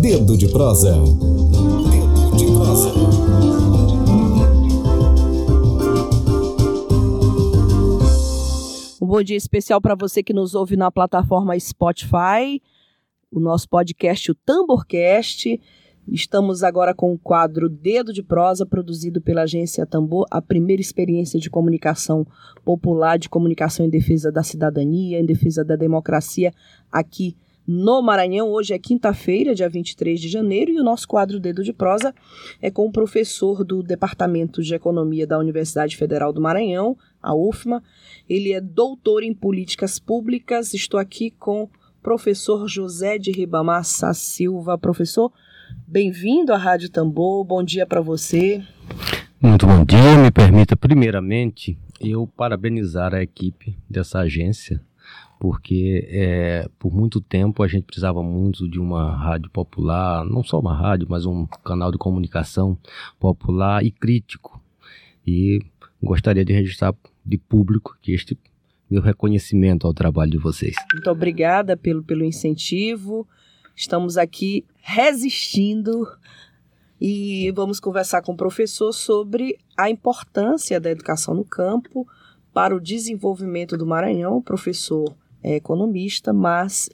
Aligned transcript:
Dedo 0.00 0.34
de 0.34 0.48
prosa. 0.48 0.92
Dedo 0.94 2.36
de 2.36 2.46
prosa. 2.46 2.90
Um 8.98 9.06
bom 9.06 9.22
dia 9.22 9.36
especial 9.36 9.78
para 9.78 9.94
você 9.94 10.22
que 10.22 10.32
nos 10.32 10.54
ouve 10.54 10.74
na 10.74 10.90
plataforma 10.90 11.58
Spotify, 11.60 12.62
o 13.30 13.38
nosso 13.38 13.68
podcast, 13.68 14.30
o 14.30 14.34
Tamborcast. 14.34 15.60
Estamos 16.08 16.62
agora 16.62 16.94
com 16.94 17.12
o 17.12 17.18
quadro 17.18 17.68
Dedo 17.68 18.10
de 18.10 18.22
Prosa, 18.22 18.64
produzido 18.64 19.20
pela 19.20 19.42
agência 19.42 19.84
Tambor, 19.84 20.26
a 20.30 20.40
primeira 20.40 20.80
experiência 20.80 21.38
de 21.38 21.50
comunicação 21.50 22.26
popular, 22.64 23.18
de 23.18 23.28
comunicação 23.28 23.84
em 23.84 23.90
defesa 23.90 24.32
da 24.32 24.42
cidadania, 24.42 25.20
em 25.20 25.26
defesa 25.26 25.62
da 25.62 25.76
democracia 25.76 26.54
aqui 26.90 27.36
no 27.36 27.49
Maranhão. 28.02 28.50
Hoje 28.50 28.74
é 28.74 28.78
quinta-feira, 28.78 29.54
dia 29.54 29.68
23 29.68 30.20
de 30.20 30.28
janeiro, 30.28 30.70
e 30.70 30.80
o 30.80 30.84
nosso 30.84 31.06
quadro 31.06 31.38
Dedo 31.38 31.62
de 31.62 31.72
Prosa 31.72 32.14
é 32.60 32.70
com 32.70 32.86
o 32.86 32.92
professor 32.92 33.64
do 33.64 33.82
Departamento 33.82 34.62
de 34.62 34.74
Economia 34.74 35.26
da 35.26 35.38
Universidade 35.38 35.96
Federal 35.96 36.32
do 36.32 36.40
Maranhão, 36.40 36.96
a 37.22 37.34
UFMA. 37.34 37.82
Ele 38.28 38.52
é 38.52 38.60
doutor 38.60 39.22
em 39.22 39.34
políticas 39.34 39.98
públicas. 39.98 40.74
Estou 40.74 40.98
aqui 40.98 41.30
com 41.30 41.64
o 41.64 41.70
professor 42.02 42.66
José 42.66 43.18
de 43.18 43.30
Ribamassa 43.30 44.12
Silva. 44.14 44.76
Professor, 44.76 45.32
Bem-vindo 45.86 46.52
à 46.52 46.56
Rádio 46.56 46.88
Tambor, 46.88 47.44
bom 47.44 47.62
dia 47.62 47.86
para 47.86 48.00
você. 48.00 48.62
Muito 49.40 49.66
bom 49.66 49.84
dia, 49.84 50.16
me 50.22 50.30
permita 50.30 50.76
primeiramente 50.76 51.78
eu 52.00 52.26
parabenizar 52.26 53.14
a 53.14 53.22
equipe 53.22 53.76
dessa 53.88 54.20
agência, 54.20 54.80
porque 55.40 56.06
é, 56.10 56.68
por 56.78 56.94
muito 56.94 57.18
tempo 57.18 57.62
a 57.62 57.66
gente 57.66 57.84
precisava 57.84 58.22
muito 58.22 58.68
de 58.68 58.78
uma 58.78 59.16
rádio 59.16 59.50
popular, 59.50 60.22
não 60.26 60.44
só 60.44 60.60
uma 60.60 60.76
rádio, 60.76 61.06
mas 61.08 61.24
um 61.24 61.46
canal 61.64 61.90
de 61.90 61.96
comunicação 61.96 62.76
popular 63.18 63.82
e 63.82 63.90
crítico. 63.90 64.62
E 65.26 65.60
gostaria 66.02 66.44
de 66.44 66.52
registrar 66.52 66.94
de 67.24 67.38
público 67.38 67.96
que 68.02 68.12
este 68.12 68.38
meu 68.90 69.00
reconhecimento 69.00 69.86
ao 69.86 69.94
trabalho 69.94 70.30
de 70.30 70.36
vocês. 70.36 70.76
Muito 70.92 71.10
obrigada 71.10 71.74
pelo, 71.74 72.02
pelo 72.02 72.22
incentivo. 72.22 73.26
Estamos 73.74 74.18
aqui 74.18 74.66
resistindo 74.82 76.06
e 77.00 77.50
vamos 77.52 77.80
conversar 77.80 78.20
com 78.20 78.32
o 78.32 78.36
professor 78.36 78.92
sobre 78.92 79.56
a 79.74 79.88
importância 79.88 80.78
da 80.78 80.90
educação 80.90 81.32
no 81.32 81.46
campo 81.46 82.06
para 82.52 82.76
o 82.76 82.80
desenvolvimento 82.80 83.78
do 83.78 83.86
Maranhão. 83.86 84.42
Professor 84.42 85.16
é 85.42 85.56
economista, 85.56 86.32
mas 86.32 86.88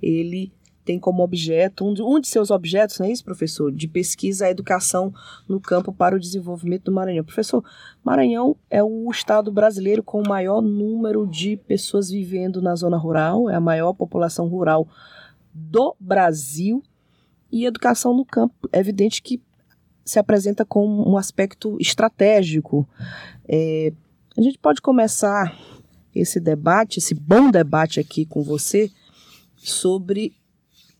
ele 0.00 0.52
tem 0.84 0.98
como 0.98 1.22
objeto, 1.22 1.84
um 1.84 1.94
de, 1.94 2.02
um 2.02 2.20
de 2.20 2.26
seus 2.26 2.50
objetos, 2.50 2.98
não 2.98 3.06
é 3.06 3.12
isso, 3.12 3.24
professor? 3.24 3.70
De 3.70 3.86
pesquisa 3.86 4.46
a 4.46 4.50
educação 4.50 5.12
no 5.48 5.60
campo 5.60 5.92
para 5.92 6.16
o 6.16 6.20
desenvolvimento 6.20 6.84
do 6.84 6.92
Maranhão. 6.92 7.24
Professor, 7.24 7.64
Maranhão 8.02 8.56
é 8.68 8.82
o 8.82 9.08
estado 9.10 9.52
brasileiro 9.52 10.02
com 10.02 10.20
o 10.20 10.28
maior 10.28 10.60
número 10.60 11.26
de 11.26 11.56
pessoas 11.56 12.10
vivendo 12.10 12.60
na 12.60 12.74
zona 12.74 12.96
rural, 12.96 13.48
é 13.48 13.54
a 13.54 13.60
maior 13.60 13.92
população 13.92 14.48
rural 14.48 14.88
do 15.54 15.94
Brasil 16.00 16.82
e 17.50 17.64
educação 17.64 18.16
no 18.16 18.24
campo. 18.24 18.68
É 18.72 18.80
evidente 18.80 19.22
que 19.22 19.40
se 20.04 20.18
apresenta 20.18 20.64
como 20.64 21.08
um 21.08 21.16
aspecto 21.16 21.76
estratégico. 21.80 22.88
É, 23.48 23.92
a 24.36 24.40
gente 24.40 24.58
pode 24.58 24.80
começar 24.80 25.56
esse 26.14 26.38
debate, 26.40 26.98
esse 26.98 27.14
bom 27.14 27.50
debate 27.50 28.00
aqui 28.00 28.24
com 28.24 28.42
você, 28.42 28.90
sobre 29.56 30.32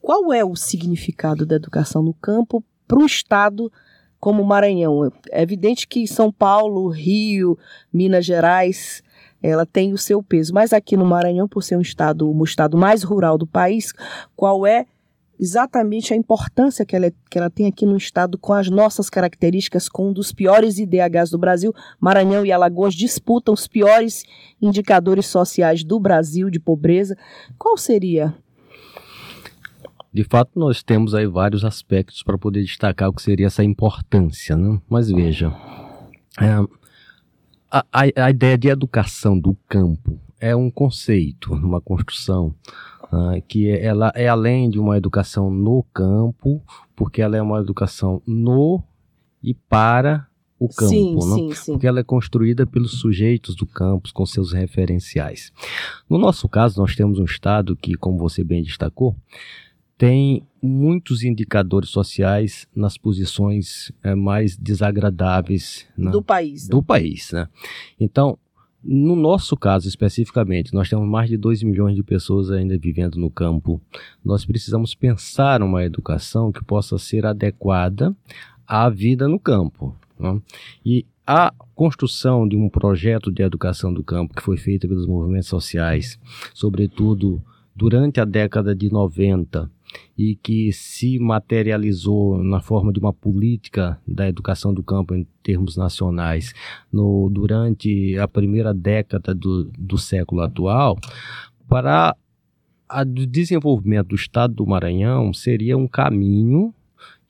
qual 0.00 0.32
é 0.32 0.44
o 0.44 0.56
significado 0.56 1.44
da 1.44 1.56
educação 1.56 2.02
no 2.02 2.14
campo 2.14 2.64
para 2.86 2.98
um 2.98 3.06
estado 3.06 3.70
como 4.18 4.42
o 4.42 4.46
Maranhão. 4.46 5.12
É 5.30 5.42
evidente 5.42 5.86
que 5.86 6.06
São 6.06 6.32
Paulo, 6.32 6.88
Rio, 6.88 7.58
Minas 7.92 8.24
Gerais 8.24 9.02
ela 9.42 9.66
tem 9.66 9.92
o 9.92 9.98
seu 9.98 10.22
peso. 10.22 10.54
Mas 10.54 10.72
aqui 10.72 10.96
no 10.96 11.04
Maranhão, 11.04 11.48
por 11.48 11.62
ser 11.62 11.76
um 11.76 11.80
estado, 11.80 12.30
um 12.30 12.44
estado 12.44 12.76
mais 12.76 13.02
rural 13.02 13.36
do 13.36 13.46
país, 13.46 13.92
qual 14.36 14.64
é 14.64 14.86
exatamente 15.42 16.14
a 16.14 16.16
importância 16.16 16.86
que 16.86 16.94
ela, 16.94 17.06
é, 17.06 17.12
que 17.28 17.36
ela 17.36 17.50
tem 17.50 17.66
aqui 17.66 17.84
no 17.84 17.96
estado 17.96 18.38
com 18.38 18.52
as 18.52 18.70
nossas 18.70 19.10
características, 19.10 19.88
com 19.88 20.10
um 20.10 20.12
dos 20.12 20.30
piores 20.30 20.78
IDHs 20.78 21.30
do 21.30 21.38
Brasil. 21.38 21.74
Maranhão 22.00 22.46
e 22.46 22.52
Alagoas 22.52 22.94
disputam 22.94 23.52
os 23.52 23.66
piores 23.66 24.24
indicadores 24.60 25.26
sociais 25.26 25.82
do 25.82 25.98
Brasil 25.98 26.48
de 26.48 26.60
pobreza. 26.60 27.18
Qual 27.58 27.76
seria? 27.76 28.32
De 30.14 30.22
fato, 30.22 30.52
nós 30.54 30.80
temos 30.80 31.12
aí 31.12 31.26
vários 31.26 31.64
aspectos 31.64 32.22
para 32.22 32.38
poder 32.38 32.62
destacar 32.62 33.08
o 33.08 33.12
que 33.12 33.22
seria 33.22 33.48
essa 33.48 33.64
importância, 33.64 34.56
né? 34.56 34.80
mas 34.88 35.10
veja, 35.10 35.52
é, 36.40 36.52
a, 37.68 37.84
a, 37.90 38.30
ideia 38.30 38.56
de 38.56 38.68
educação 38.68 39.36
do 39.36 39.56
campo 39.66 40.20
é 40.38 40.54
um 40.54 40.70
conceito, 40.70 41.52
uma 41.52 41.80
construção 41.80 42.54
uh, 43.12 43.42
que 43.46 43.68
é, 43.68 43.84
ela 43.84 44.12
é 44.14 44.28
além 44.28 44.70
de 44.70 44.78
uma 44.78 44.96
educação 44.96 45.50
no 45.50 45.84
campo, 45.94 46.62
porque 46.96 47.20
ela 47.20 47.36
é 47.36 47.42
uma 47.42 47.60
educação 47.60 48.22
no 48.26 48.82
e 49.42 49.54
para 49.54 50.26
o 50.58 50.68
campo, 50.68 50.90
sim, 50.90 51.14
não? 51.14 51.22
Sim, 51.22 51.52
sim. 51.54 51.72
porque 51.72 51.86
ela 51.88 52.00
é 52.00 52.04
construída 52.04 52.64
pelos 52.64 53.00
sujeitos 53.00 53.56
do 53.56 53.66
campus 53.66 54.12
com 54.12 54.24
seus 54.24 54.52
referenciais. 54.52 55.52
No 56.08 56.18
nosso 56.18 56.48
caso, 56.48 56.80
nós 56.80 56.94
temos 56.94 57.18
um 57.18 57.24
estado 57.24 57.74
que, 57.74 57.94
como 57.94 58.16
você 58.16 58.44
bem 58.44 58.62
destacou, 58.62 59.16
tem 59.98 60.46
muitos 60.62 61.24
indicadores 61.24 61.90
sociais 61.90 62.66
nas 62.74 62.96
posições 62.96 63.92
é, 64.04 64.14
mais 64.14 64.56
desagradáveis 64.56 65.86
né? 65.98 66.12
do 66.12 66.22
país. 66.22 66.68
Do 66.68 66.78
né? 66.78 66.84
país, 66.86 67.32
né? 67.32 67.48
Então, 67.98 68.38
no 68.84 69.14
nosso 69.14 69.56
caso 69.56 69.86
especificamente, 69.86 70.74
nós 70.74 70.88
temos 70.88 71.08
mais 71.08 71.28
de 71.28 71.36
2 71.36 71.62
milhões 71.62 71.94
de 71.94 72.02
pessoas 72.02 72.50
ainda 72.50 72.76
vivendo 72.76 73.16
no 73.16 73.30
campo. 73.30 73.80
Nós 74.24 74.44
precisamos 74.44 74.94
pensar 74.94 75.62
uma 75.62 75.84
educação 75.84 76.50
que 76.50 76.64
possa 76.64 76.98
ser 76.98 77.24
adequada 77.24 78.14
à 78.66 78.88
vida 78.88 79.28
no 79.28 79.38
campo. 79.38 79.94
Né? 80.18 80.40
E 80.84 81.06
a 81.26 81.52
construção 81.74 82.48
de 82.48 82.56
um 82.56 82.68
projeto 82.68 83.30
de 83.30 83.42
educação 83.42 83.94
do 83.94 84.02
campo 84.02 84.34
que 84.34 84.42
foi 84.42 84.56
feita 84.56 84.88
pelos 84.88 85.06
movimentos 85.06 85.48
sociais, 85.48 86.18
sobretudo 86.52 87.40
durante 87.74 88.20
a 88.20 88.24
década 88.24 88.74
de 88.74 88.90
90, 88.90 89.70
e 90.16 90.36
que 90.36 90.72
se 90.72 91.18
materializou 91.18 92.42
na 92.42 92.60
forma 92.60 92.92
de 92.92 92.98
uma 92.98 93.12
política 93.12 94.00
da 94.06 94.28
educação 94.28 94.72
do 94.72 94.82
campo 94.82 95.14
em 95.14 95.26
termos 95.42 95.76
nacionais 95.76 96.52
no, 96.92 97.28
durante 97.30 98.16
a 98.18 98.28
primeira 98.28 98.72
década 98.72 99.34
do, 99.34 99.70
do 99.78 99.98
século 99.98 100.42
atual, 100.42 100.98
para 101.68 102.16
o 103.00 103.26
desenvolvimento 103.26 104.08
do 104.08 104.16
estado 104.16 104.54
do 104.54 104.66
Maranhão 104.66 105.32
seria 105.32 105.76
um 105.76 105.88
caminho 105.88 106.74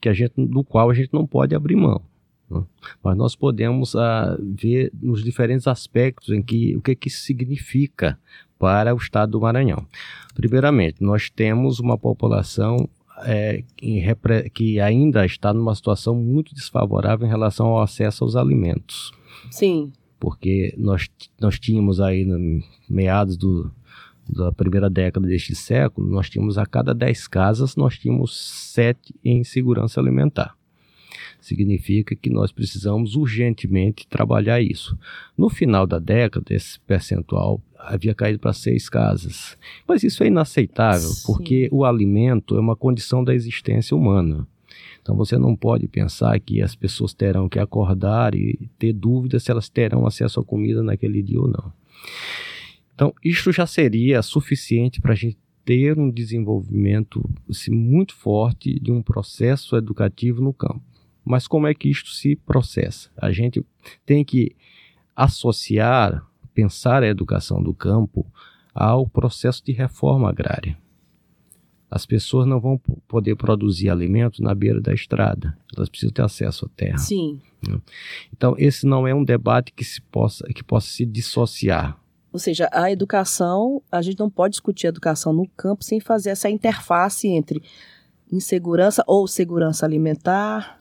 que 0.01 0.09
a 0.09 0.13
gente, 0.13 0.33
do 0.35 0.63
qual 0.63 0.89
a 0.89 0.93
gente 0.93 1.13
não 1.13 1.25
pode 1.25 1.55
abrir 1.55 1.75
mão. 1.75 2.01
Né? 2.53 2.63
Mas 3.03 3.17
nós 3.17 3.35
podemos 3.35 3.93
uh, 3.95 4.37
ver 4.39 4.91
nos 5.01 5.23
diferentes 5.23 5.67
aspectos 5.67 6.29
em 6.29 6.41
que 6.41 6.75
o 6.75 6.81
que, 6.81 6.95
que 6.95 7.07
isso 7.07 7.21
significa 7.21 8.17
para 8.57 8.93
o 8.93 8.97
estado 8.97 9.31
do 9.31 9.41
Maranhão. 9.41 9.85
Primeiramente, 10.33 11.03
nós 11.03 11.29
temos 11.29 11.79
uma 11.79 11.97
população 11.97 12.89
é, 13.25 13.63
que 14.53 14.79
ainda 14.79 15.25
está 15.25 15.53
numa 15.53 15.75
situação 15.75 16.15
muito 16.15 16.55
desfavorável 16.55 17.27
em 17.27 17.29
relação 17.29 17.67
ao 17.67 17.81
acesso 17.81 18.23
aos 18.23 18.35
alimentos. 18.35 19.11
Sim. 19.51 19.91
Porque 20.19 20.73
nós, 20.77 21.09
nós 21.39 21.59
tínhamos 21.59 21.99
aí, 21.99 22.23
no 22.23 22.63
meados 22.89 23.35
do, 23.35 23.69
da 24.29 24.51
primeira 24.51 24.89
década 24.89 25.27
deste 25.27 25.53
século, 25.53 26.09
nós 26.09 26.29
tínhamos 26.29 26.57
a 26.57 26.65
cada 26.65 26.93
10 26.93 27.27
casas, 27.27 27.75
nós 27.75 27.97
tínhamos 27.97 28.39
7 28.71 29.13
em 29.23 29.43
segurança 29.43 29.99
alimentar 29.99 30.55
significa 31.39 32.15
que 32.15 32.29
nós 32.29 32.51
precisamos 32.51 33.15
urgentemente 33.15 34.07
trabalhar 34.07 34.61
isso. 34.61 34.97
No 35.37 35.49
final 35.49 35.85
da 35.85 35.99
década, 35.99 36.53
esse 36.53 36.79
percentual 36.81 37.61
havia 37.77 38.15
caído 38.15 38.39
para 38.39 38.53
seis 38.53 38.89
casas. 38.89 39.57
Mas 39.87 40.03
isso 40.03 40.23
é 40.23 40.27
inaceitável, 40.27 41.09
Sim. 41.09 41.23
porque 41.25 41.69
o 41.71 41.83
alimento 41.83 42.55
é 42.55 42.59
uma 42.59 42.75
condição 42.75 43.23
da 43.23 43.33
existência 43.35 43.95
humana. 43.95 44.47
Então 45.01 45.15
você 45.15 45.37
não 45.37 45.55
pode 45.55 45.87
pensar 45.87 46.39
que 46.39 46.61
as 46.61 46.75
pessoas 46.75 47.13
terão 47.13 47.49
que 47.49 47.59
acordar 47.59 48.33
e 48.33 48.69
ter 48.79 48.93
dúvidas 48.93 49.43
se 49.43 49.51
elas 49.51 49.67
terão 49.67 50.07
acesso 50.07 50.39
à 50.39 50.43
comida 50.43 50.81
naquele 50.81 51.21
dia 51.21 51.41
ou 51.41 51.47
não. 51.47 51.73
Então, 52.95 53.13
isto 53.23 53.51
já 53.51 53.65
seria 53.65 54.21
suficiente 54.21 55.01
para 55.01 55.13
a 55.13 55.15
gente 55.15 55.37
ter 55.65 55.97
um 55.97 56.09
desenvolvimento 56.09 57.27
assim, 57.49 57.71
muito 57.71 58.15
forte 58.15 58.79
de 58.79 58.91
um 58.91 59.01
processo 59.01 59.75
educativo 59.75 60.41
no 60.41 60.53
campo. 60.53 60.81
Mas 61.23 61.47
como 61.47 61.67
é 61.67 61.73
que 61.73 61.89
isto 61.89 62.09
se 62.09 62.35
processa? 62.35 63.09
A 63.17 63.31
gente 63.31 63.65
tem 64.05 64.23
que 64.23 64.55
associar, 65.15 66.25
pensar 66.53 67.03
a 67.03 67.07
educação 67.07 67.61
do 67.61 67.73
campo 67.73 68.25
ao 68.73 69.07
processo 69.07 69.63
de 69.63 69.71
reforma 69.71 70.29
agrária. 70.29 70.77
As 71.89 72.07
pessoas 72.07 72.47
não 72.47 72.59
vão 72.59 72.79
poder 73.07 73.35
produzir 73.35 73.89
alimento 73.89 74.41
na 74.41 74.55
beira 74.55 74.81
da 74.81 74.93
estrada. 74.93 75.55
Elas 75.77 75.87
precisam 75.87 76.11
ter 76.11 76.23
acesso 76.23 76.65
à 76.65 76.69
terra. 76.75 76.97
Sim. 76.97 77.39
Então, 78.35 78.55
esse 78.57 78.85
não 78.85 79.07
é 79.07 79.13
um 79.13 79.23
debate 79.23 79.71
que 79.71 79.85
se 79.85 80.01
possa, 80.01 80.43
que 80.47 80.63
possa 80.63 80.87
se 80.87 81.05
dissociar. 81.05 81.95
Ou 82.31 82.39
seja, 82.39 82.67
a 82.71 82.91
educação, 82.91 83.79
a 83.91 84.01
gente 84.01 84.17
não 84.17 84.27
pode 84.27 84.53
discutir 84.53 84.87
a 84.87 84.89
educação 84.89 85.31
no 85.31 85.47
campo 85.49 85.83
sem 85.83 85.99
fazer 85.99 86.31
essa 86.31 86.49
interface 86.49 87.27
entre 87.27 87.61
insegurança 88.31 89.03
ou 89.05 89.27
segurança 89.27 89.85
alimentar, 89.85 90.79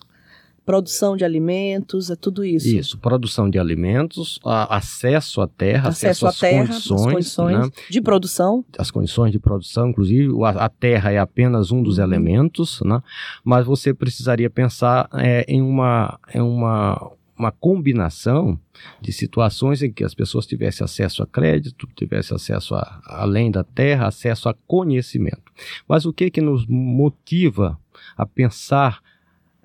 produção 0.64 1.16
de 1.16 1.24
alimentos, 1.24 2.10
é 2.10 2.16
tudo 2.16 2.44
isso. 2.44 2.68
Isso, 2.68 2.98
produção 2.98 3.50
de 3.50 3.58
alimentos, 3.58 4.38
a- 4.44 4.76
acesso 4.76 5.40
à 5.40 5.46
terra, 5.48 5.88
Acesso 5.88 6.26
acesso, 6.26 6.46
à 6.46 6.48
terra, 6.50 6.66
condições, 6.66 6.98
as 7.06 7.12
condições 7.12 7.58
né? 7.58 7.70
de 7.90 8.00
produção. 8.00 8.64
as 8.78 8.90
condições 8.90 9.32
de 9.32 9.38
produção, 9.38 9.88
inclusive 9.90 10.32
a, 10.44 10.64
a 10.64 10.68
terra 10.68 11.10
é 11.12 11.18
apenas 11.18 11.70
um 11.72 11.82
dos 11.82 11.98
Uhum. 11.98 12.04
elementos, 12.04 12.80
né? 12.84 13.02
mas 13.44 13.66
você 13.66 13.92
precisaria 13.92 14.48
pensar 14.48 15.08
é, 15.14 15.44
em 15.48 15.60
uma, 15.60 16.18
em 16.34 16.40
uma, 16.40 17.10
uma 17.36 17.50
combinação 17.50 18.58
de 19.00 19.12
situações 19.12 19.82
em 19.82 19.90
que 19.92 20.04
as 20.04 20.14
pessoas 20.14 20.46
tivessem 20.46 20.84
acesso 20.84 21.22
a 21.22 21.26
crédito, 21.26 21.88
tivessem 21.96 22.34
acesso 22.36 22.74
a, 22.74 23.00
além 23.04 23.50
da 23.50 23.64
terra, 23.64 24.06
acesso 24.06 24.48
a 24.48 24.54
conhecimento. 24.66 25.42
Mas 25.88 26.04
o 26.06 26.12
que 26.12 26.30
que 26.30 26.40
nos 26.40 26.64
motiva 26.66 27.78
a 28.16 28.24
pensar 28.24 29.00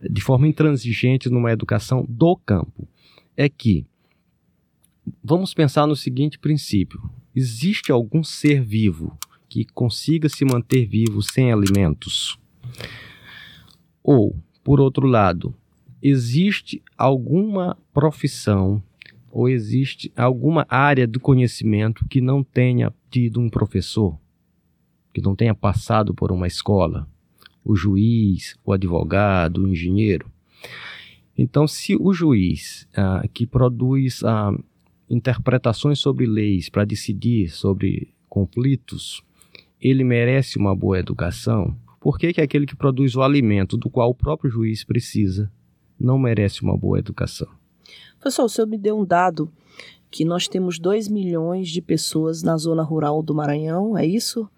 de 0.02 0.22
forma 0.22 0.48
intransigente 0.48 1.30
numa 1.30 1.52
educação 1.52 2.06
do 2.08 2.36
campo? 2.36 2.88
É 3.36 3.50
que 3.50 3.86
vamos 5.24 5.54
pensar 5.54 5.88
no 5.88 5.96
seguinte 5.96 6.38
princípio: 6.38 7.02
existe 7.36 7.92
algum 7.92 8.24
ser 8.24 8.64
vivo 8.64 9.18
que 9.50 9.66
consiga 9.66 10.30
se 10.30 10.44
manter 10.44 10.86
vivo 10.86 11.22
sem 11.22 11.52
alimentos? 11.52 12.38
Ou, 14.04 14.36
por 14.64 14.80
outro 14.80 15.08
lado, 15.08 15.54
existe 16.02 16.82
alguma 16.98 17.78
profissão 17.94 18.82
ou 19.32 19.48
existe 19.50 20.12
alguma 20.16 20.66
área 20.70 21.06
do 21.06 21.20
conhecimento 21.20 22.06
que 22.08 22.22
não 22.22 22.44
tenha 22.44 22.94
tido 23.10 23.40
um 23.40 23.50
professor, 23.50 24.18
que 25.14 25.22
não 25.22 25.36
tenha 25.36 25.54
passado 25.54 26.14
por 26.14 26.32
uma 26.32 26.48
escola? 26.48 27.08
O 27.68 27.76
juiz, 27.76 28.56
o 28.64 28.72
advogado, 28.72 29.64
o 29.64 29.68
engenheiro. 29.68 30.32
Então, 31.38 31.68
se 31.68 31.96
o 31.96 32.14
juiz 32.14 32.88
ah, 32.96 33.24
que 33.34 33.46
produz 33.46 34.24
ah, 34.24 34.52
interpretações 35.10 36.00
sobre 36.00 36.26
leis 36.26 36.70
para 36.70 36.86
decidir 36.86 37.50
sobre 37.50 38.14
conflitos, 38.30 39.22
ele 39.82 40.04
merece 40.04 40.58
uma 40.58 40.74
boa 40.74 40.98
educação? 40.98 41.76
Por 42.00 42.18
que, 42.18 42.32
que 42.32 42.42
aquele 42.42 42.66
que 42.66 42.76
produz 42.76 43.16
o 43.16 43.22
alimento 43.22 43.76
do 43.76 43.90
qual 43.90 44.10
o 44.12 44.16
próprio 44.16 44.50
juiz 44.50 44.84
precisa 44.84 45.52
não 46.00 46.18
merece 46.18 46.62
uma 46.62 46.78
boa 46.78 47.00
educação? 47.00 47.50
Professor, 48.20 48.46
o 48.46 48.50
senhor 48.50 48.68
me 48.68 48.78
deu 48.78 48.98
um 48.98 49.06
dado 49.06 49.52
que 50.10 50.24
nós 50.24 50.48
temos 50.48 50.80
2 50.80 51.10
milhões 51.10 51.70
de 51.70 51.82
pessoas 51.82 52.42
na 52.42 52.56
zona 52.56 52.82
rural 52.82 53.22
do 53.22 53.36
Maranhão, 53.36 53.98
é 53.98 54.06
isso? 54.06 54.50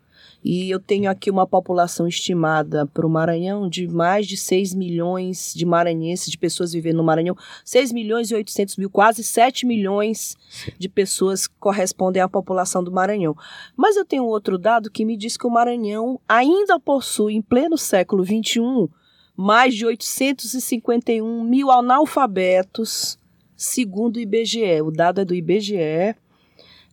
E 0.44 0.69
eu 0.69 0.80
tenho 0.80 1.09
aqui 1.09 1.30
uma 1.30 1.45
população 1.45 2.07
estimada 2.07 2.86
para 2.88 3.06
o 3.06 3.09
Maranhão 3.09 3.68
de 3.68 3.88
mais 3.88 4.25
de 4.25 4.38
6 4.38 4.74
milhões 4.74 5.53
de 5.53 5.65
maranhenses, 5.65 6.31
de 6.31 6.38
pessoas 6.38 6.71
vivendo 6.71 6.97
no 6.97 7.03
Maranhão. 7.03 7.36
6 7.65 7.91
milhões 7.91 8.31
e 8.31 8.36
800 8.36 8.77
mil, 8.77 8.89
quase 8.89 9.24
7 9.24 9.65
milhões 9.65 10.38
de 10.77 10.88
pessoas 10.88 11.45
correspondem 11.45 12.21
à 12.21 12.30
população 12.30 12.83
do 12.83 12.91
Maranhão. 12.91 13.36
Mas 13.75 13.97
eu 13.97 14.06
tenho 14.06 14.25
outro 14.25 14.57
dado 14.57 14.89
que 14.89 15.03
me 15.03 15.18
diz 15.18 15.36
que 15.36 15.45
o 15.45 15.51
Maranhão 15.51 16.19
ainda 16.27 16.80
possui, 16.80 17.33
em 17.33 17.42
pleno 17.42 17.77
século 17.77 18.24
XXI, 18.24 18.89
mais 19.35 19.75
de 19.75 19.85
851 19.85 21.44
mil 21.44 21.69
analfabetos, 21.69 23.18
segundo 23.57 24.18
o 24.18 24.19
IBGE. 24.19 24.81
O 24.81 24.92
dado 24.92 25.19
é 25.19 25.25
do 25.25 25.35
IBGE, 25.35 26.15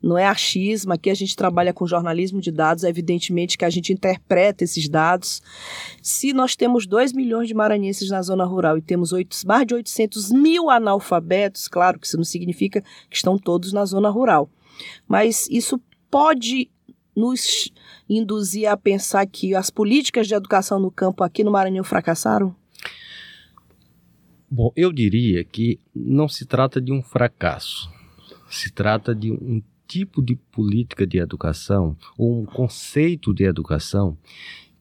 não 0.06 0.16
é 0.16 0.26
achismo. 0.26 0.92
Aqui 0.92 1.10
a 1.10 1.14
gente 1.14 1.34
trabalha 1.34 1.72
com 1.72 1.86
jornalismo 1.86 2.40
de 2.40 2.50
dados, 2.50 2.84
é 2.84 2.88
evidentemente 2.88 3.58
que 3.58 3.64
a 3.64 3.70
gente 3.70 3.92
interpreta 3.92 4.62
esses 4.64 4.88
dados. 4.88 5.42
Se 6.00 6.32
nós 6.32 6.54
temos 6.54 6.86
2 6.86 7.12
milhões 7.12 7.48
de 7.48 7.54
maranhenses 7.54 8.08
na 8.10 8.22
zona 8.22 8.44
rural 8.44 8.78
e 8.78 8.82
temos 8.82 9.12
oito- 9.12 9.36
mais 9.46 9.66
de 9.66 9.74
800 9.74 10.30
mil 10.30 10.70
analfabetos, 10.70 11.66
claro 11.68 11.98
que 11.98 12.06
isso 12.06 12.16
não 12.16 12.24
significa 12.24 12.80
que 13.10 13.16
estão 13.16 13.36
todos 13.36 13.72
na 13.72 13.84
zona 13.84 14.08
rural. 14.08 14.48
Mas 15.08 15.48
isso 15.50 15.80
pode 16.10 16.70
nos 17.16 17.72
induzir 18.08 18.68
a 18.70 18.76
pensar 18.76 19.26
que 19.26 19.54
as 19.54 19.70
políticas 19.70 20.28
de 20.28 20.34
educação 20.34 20.78
no 20.78 20.90
campo 20.90 21.24
aqui 21.24 21.42
no 21.42 21.50
Maranhão 21.50 21.82
fracassaram? 21.82 22.54
Bom, 24.50 24.70
eu 24.76 24.92
diria 24.92 25.42
que 25.42 25.80
não 25.94 26.28
se 26.28 26.44
trata 26.44 26.80
de 26.80 26.92
um 26.92 27.02
fracasso. 27.02 27.90
Se 28.48 28.70
trata 28.70 29.14
de 29.14 29.32
um 29.32 29.60
tipo 29.86 30.22
de 30.22 30.34
política 30.36 31.06
de 31.06 31.18
educação 31.18 31.96
ou 32.16 32.40
um 32.42 32.44
conceito 32.44 33.32
de 33.32 33.44
educação 33.44 34.16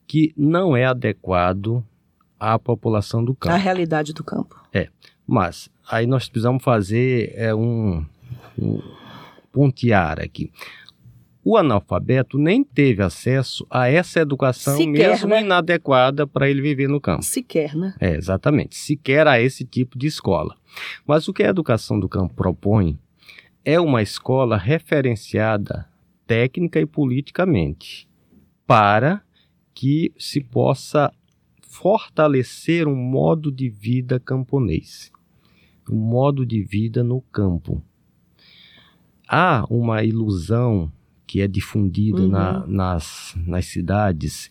que 0.07 0.33
não 0.37 0.75
é 0.75 0.85
adequado 0.85 1.83
à 2.39 2.59
população 2.59 3.23
do 3.23 3.31
A 3.33 3.35
campo. 3.35 3.55
realidade 3.57 4.13
do 4.13 4.23
campo. 4.23 4.55
Mas 5.27 5.69
aí 5.89 6.05
nós 6.05 6.29
precisamos 6.29 6.63
fazer 6.63 7.33
é, 7.35 7.53
um, 7.53 8.05
um 8.59 8.79
pontear 9.51 10.19
aqui. 10.19 10.51
O 11.43 11.57
analfabeto 11.57 12.39
nem 12.39 12.63
teve 12.63 13.03
acesso 13.03 13.65
a 13.69 13.87
essa 13.87 14.19
educação 14.19 14.77
Sequer, 14.77 15.09
mesmo 15.09 15.29
né? 15.29 15.41
inadequada 15.41 16.25
para 16.25 16.49
ele 16.49 16.59
viver 16.59 16.87
no 16.89 16.99
campo. 16.99 17.23
Sequer, 17.23 17.75
né? 17.75 17.93
É, 17.99 18.15
exatamente. 18.15 18.75
Sequer 18.75 19.27
a 19.27 19.39
esse 19.39 19.63
tipo 19.63 19.97
de 19.97 20.07
escola. 20.07 20.55
Mas 21.05 21.27
o 21.27 21.33
que 21.33 21.43
a 21.43 21.47
educação 21.49 21.99
do 21.99 22.09
campo 22.09 22.33
propõe 22.33 22.97
é 23.65 23.79
uma 23.79 24.01
escola 24.01 24.57
referenciada 24.57 25.89
técnica 26.27 26.79
e 26.79 26.85
politicamente 26.85 28.07
para 28.67 29.21
que 29.73 30.13
se 30.17 30.39
possa 30.39 31.11
fortalecer 31.67 32.87
um 32.87 32.95
modo 32.95 33.51
de 33.51 33.67
vida 33.69 34.19
camponês, 34.19 35.11
um 35.89 35.95
modo 35.97 36.45
de 36.45 36.61
vida 36.63 37.03
no 37.03 37.21
campo. 37.21 37.81
Há 39.27 39.65
uma 39.69 40.03
ilusão 40.03 40.91
que 41.27 41.41
é 41.41 41.47
difundida 41.47 42.21
Uhum. 42.21 42.29
na- 42.29 42.65
nas, 42.67 43.35
nas 43.45 43.65
cidades 43.65 44.49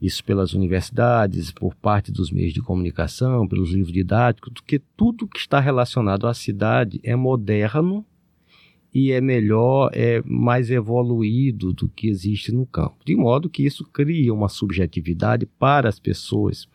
isso 0.00 0.24
pelas 0.24 0.52
universidades, 0.52 1.52
por 1.52 1.76
parte 1.76 2.10
dos 2.10 2.32
meios 2.32 2.52
de 2.52 2.60
comunicação, 2.60 3.46
pelos 3.46 3.70
livros 3.70 3.92
didáticos, 3.92 4.52
que 4.66 4.80
tudo 4.96 5.28
que 5.28 5.38
está 5.38 5.60
relacionado 5.60 6.26
à 6.26 6.34
cidade 6.34 7.00
é 7.04 7.14
moderno 7.14 8.04
e 8.94 9.10
é 9.10 9.20
melhor, 9.20 9.90
é 9.94 10.22
mais 10.24 10.70
evoluído 10.70 11.72
do 11.72 11.88
que 11.88 12.08
existe 12.08 12.52
no 12.52 12.66
campo. 12.66 12.96
De 13.04 13.16
modo 13.16 13.48
que 13.48 13.64
isso 13.64 13.84
cria 13.84 14.34
uma 14.34 14.48
subjetividade 14.48 15.46
para 15.46 15.88
as 15.88 15.98
pessoas 15.98 16.68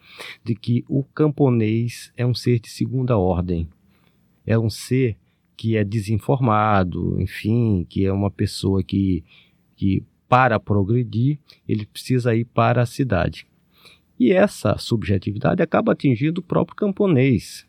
de 0.43 0.55
que 0.55 0.83
o 0.87 1.03
camponês 1.03 2.11
é 2.17 2.25
um 2.25 2.33
ser 2.33 2.59
de 2.59 2.69
segunda 2.69 3.17
ordem, 3.17 3.67
é 4.45 4.57
um 4.57 4.69
ser 4.69 5.15
que 5.55 5.75
é 5.75 5.83
desinformado, 5.83 7.19
enfim, 7.21 7.85
que 7.87 8.05
é 8.05 8.11
uma 8.11 8.31
pessoa 8.31 8.83
que, 8.83 9.23
que 9.75 10.03
para 10.27 10.59
progredir, 10.59 11.39
ele 11.67 11.85
precisa 11.85 12.35
ir 12.35 12.45
para 12.45 12.81
a 12.81 12.85
cidade. 12.85 13.47
E 14.19 14.31
essa 14.31 14.77
subjetividade 14.77 15.61
acaba 15.61 15.91
atingindo 15.91 16.41
o 16.41 16.43
próprio 16.43 16.75
camponês. 16.75 17.66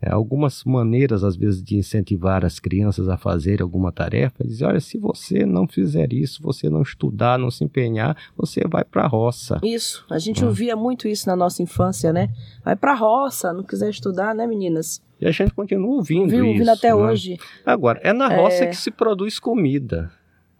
É, 0.00 0.10
algumas 0.10 0.62
maneiras, 0.64 1.24
às 1.24 1.36
vezes, 1.36 1.62
de 1.62 1.76
incentivar 1.76 2.44
as 2.44 2.58
crianças 2.58 3.08
a 3.08 3.16
fazer 3.16 3.62
alguma 3.62 3.90
tarefa, 3.90 4.44
é 4.44 4.46
dizer, 4.46 4.66
olha, 4.66 4.78
se 4.80 4.98
você 4.98 5.46
não 5.46 5.66
fizer 5.66 6.12
isso, 6.12 6.42
você 6.42 6.68
não 6.68 6.82
estudar, 6.82 7.38
não 7.38 7.50
se 7.50 7.64
empenhar, 7.64 8.14
você 8.36 8.60
vai 8.68 8.84
para 8.84 9.04
a 9.04 9.06
roça. 9.06 9.58
Isso. 9.64 10.04
A 10.10 10.18
gente 10.18 10.44
Ah. 10.44 10.48
ouvia 10.48 10.76
muito 10.76 11.08
isso 11.08 11.26
na 11.26 11.34
nossa 11.34 11.62
infância, 11.62 12.12
né? 12.12 12.28
Vai 12.62 12.76
pra 12.76 12.94
roça, 12.94 13.52
não 13.54 13.62
quiser 13.62 13.88
estudar, 13.88 14.34
né, 14.34 14.46
meninas? 14.46 15.00
E 15.18 15.26
a 15.26 15.30
gente 15.30 15.54
continua 15.54 15.96
ouvindo 15.96 16.28
Viu? 16.28 16.40
isso. 16.44 16.52
Ouvindo 16.52 16.68
até 16.68 16.88
né? 16.88 16.94
hoje. 16.94 17.38
Agora, 17.64 17.98
é 18.02 18.12
na 18.12 18.28
roça 18.28 18.64
É. 18.64 18.66
que 18.66 18.76
se 18.76 18.90
produz 18.90 19.38
comida. 19.38 20.10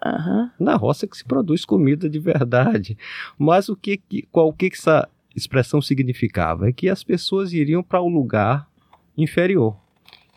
Aham. 0.05 0.51
na 0.61 0.77
roça 0.77 1.07
que 1.07 1.17
se 1.17 1.25
produz 1.25 1.65
comida 1.65 2.09
de 2.09 2.19
verdade. 2.19 2.97
Mas 3.39 3.69
o 3.69 3.75
que, 3.75 3.97
que 3.97 4.23
qual 4.31 4.49
o 4.49 4.53
que 4.53 4.69
que 4.71 4.77
essa 4.77 5.09
expressão 5.35 5.81
significava? 5.83 6.69
É 6.69 6.73
que 6.73 6.89
as 6.89 7.03
pessoas 7.03 7.53
iriam 7.53 7.83
para 7.83 8.01
o 8.01 8.09
lugar 8.09 8.69
inferior. 9.17 9.77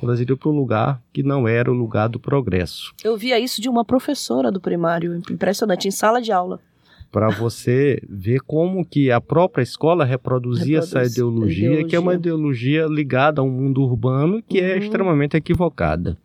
Elas 0.01 0.19
iriam 0.21 0.37
para 0.37 0.49
um 0.49 0.55
lugar 0.55 1.01
que 1.11 1.21
não 1.21 1.45
era 1.47 1.69
o 1.69 1.73
lugar 1.73 2.07
do 2.07 2.19
progresso. 2.19 2.93
Eu 3.03 3.17
via 3.17 3.37
isso 3.39 3.61
de 3.61 3.67
uma 3.67 3.83
professora 3.83 4.49
do 4.51 4.61
primário. 4.61 5.21
Impressionante, 5.29 5.87
em 5.87 5.91
sala 5.91 6.21
de 6.21 6.31
aula. 6.31 6.59
Para 7.11 7.29
você 7.29 7.99
ver 8.07 8.39
como 8.41 8.85
que 8.85 9.11
a 9.11 9.19
própria 9.19 9.63
escola 9.63 10.05
reproduzia 10.05 10.77
essa 10.77 10.99
Reproduz 10.99 11.13
ideologia, 11.13 11.83
que 11.85 11.95
é 11.95 11.99
uma 11.99 12.13
ideologia 12.13 12.85
ligada 12.85 13.41
ao 13.41 13.49
mundo 13.49 13.81
urbano 13.81 14.41
que 14.47 14.59
é 14.59 14.73
Uhum. 14.75 14.79
extremamente 14.79 15.35
equivocada. 15.35 16.15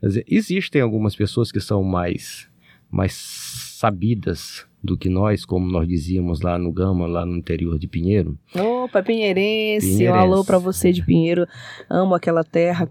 Quer 0.00 0.06
dizer, 0.06 0.24
existem 0.28 0.80
algumas 0.80 1.14
pessoas 1.16 1.50
que 1.52 1.60
são 1.60 1.82
mais, 1.82 2.48
mais 2.90 3.12
sabidas 3.14 4.64
do 4.82 4.96
que 4.96 5.08
nós, 5.08 5.44
como 5.44 5.70
nós 5.70 5.86
dizíamos 5.86 6.40
lá 6.40 6.58
no 6.58 6.72
Gama, 6.72 7.06
lá 7.06 7.24
no 7.24 7.36
interior 7.36 7.78
de 7.78 7.86
Pinheiro. 7.86 8.36
Opa, 8.54 9.02
Pinheirense, 9.02 9.86
um 9.86 9.90
Pinheirense. 9.98 10.18
alô 10.18 10.44
pra 10.44 10.58
você 10.58 10.92
de 10.92 11.04
Pinheiro. 11.04 11.46
Amo 11.88 12.14
aquela 12.14 12.42
terra 12.42 12.88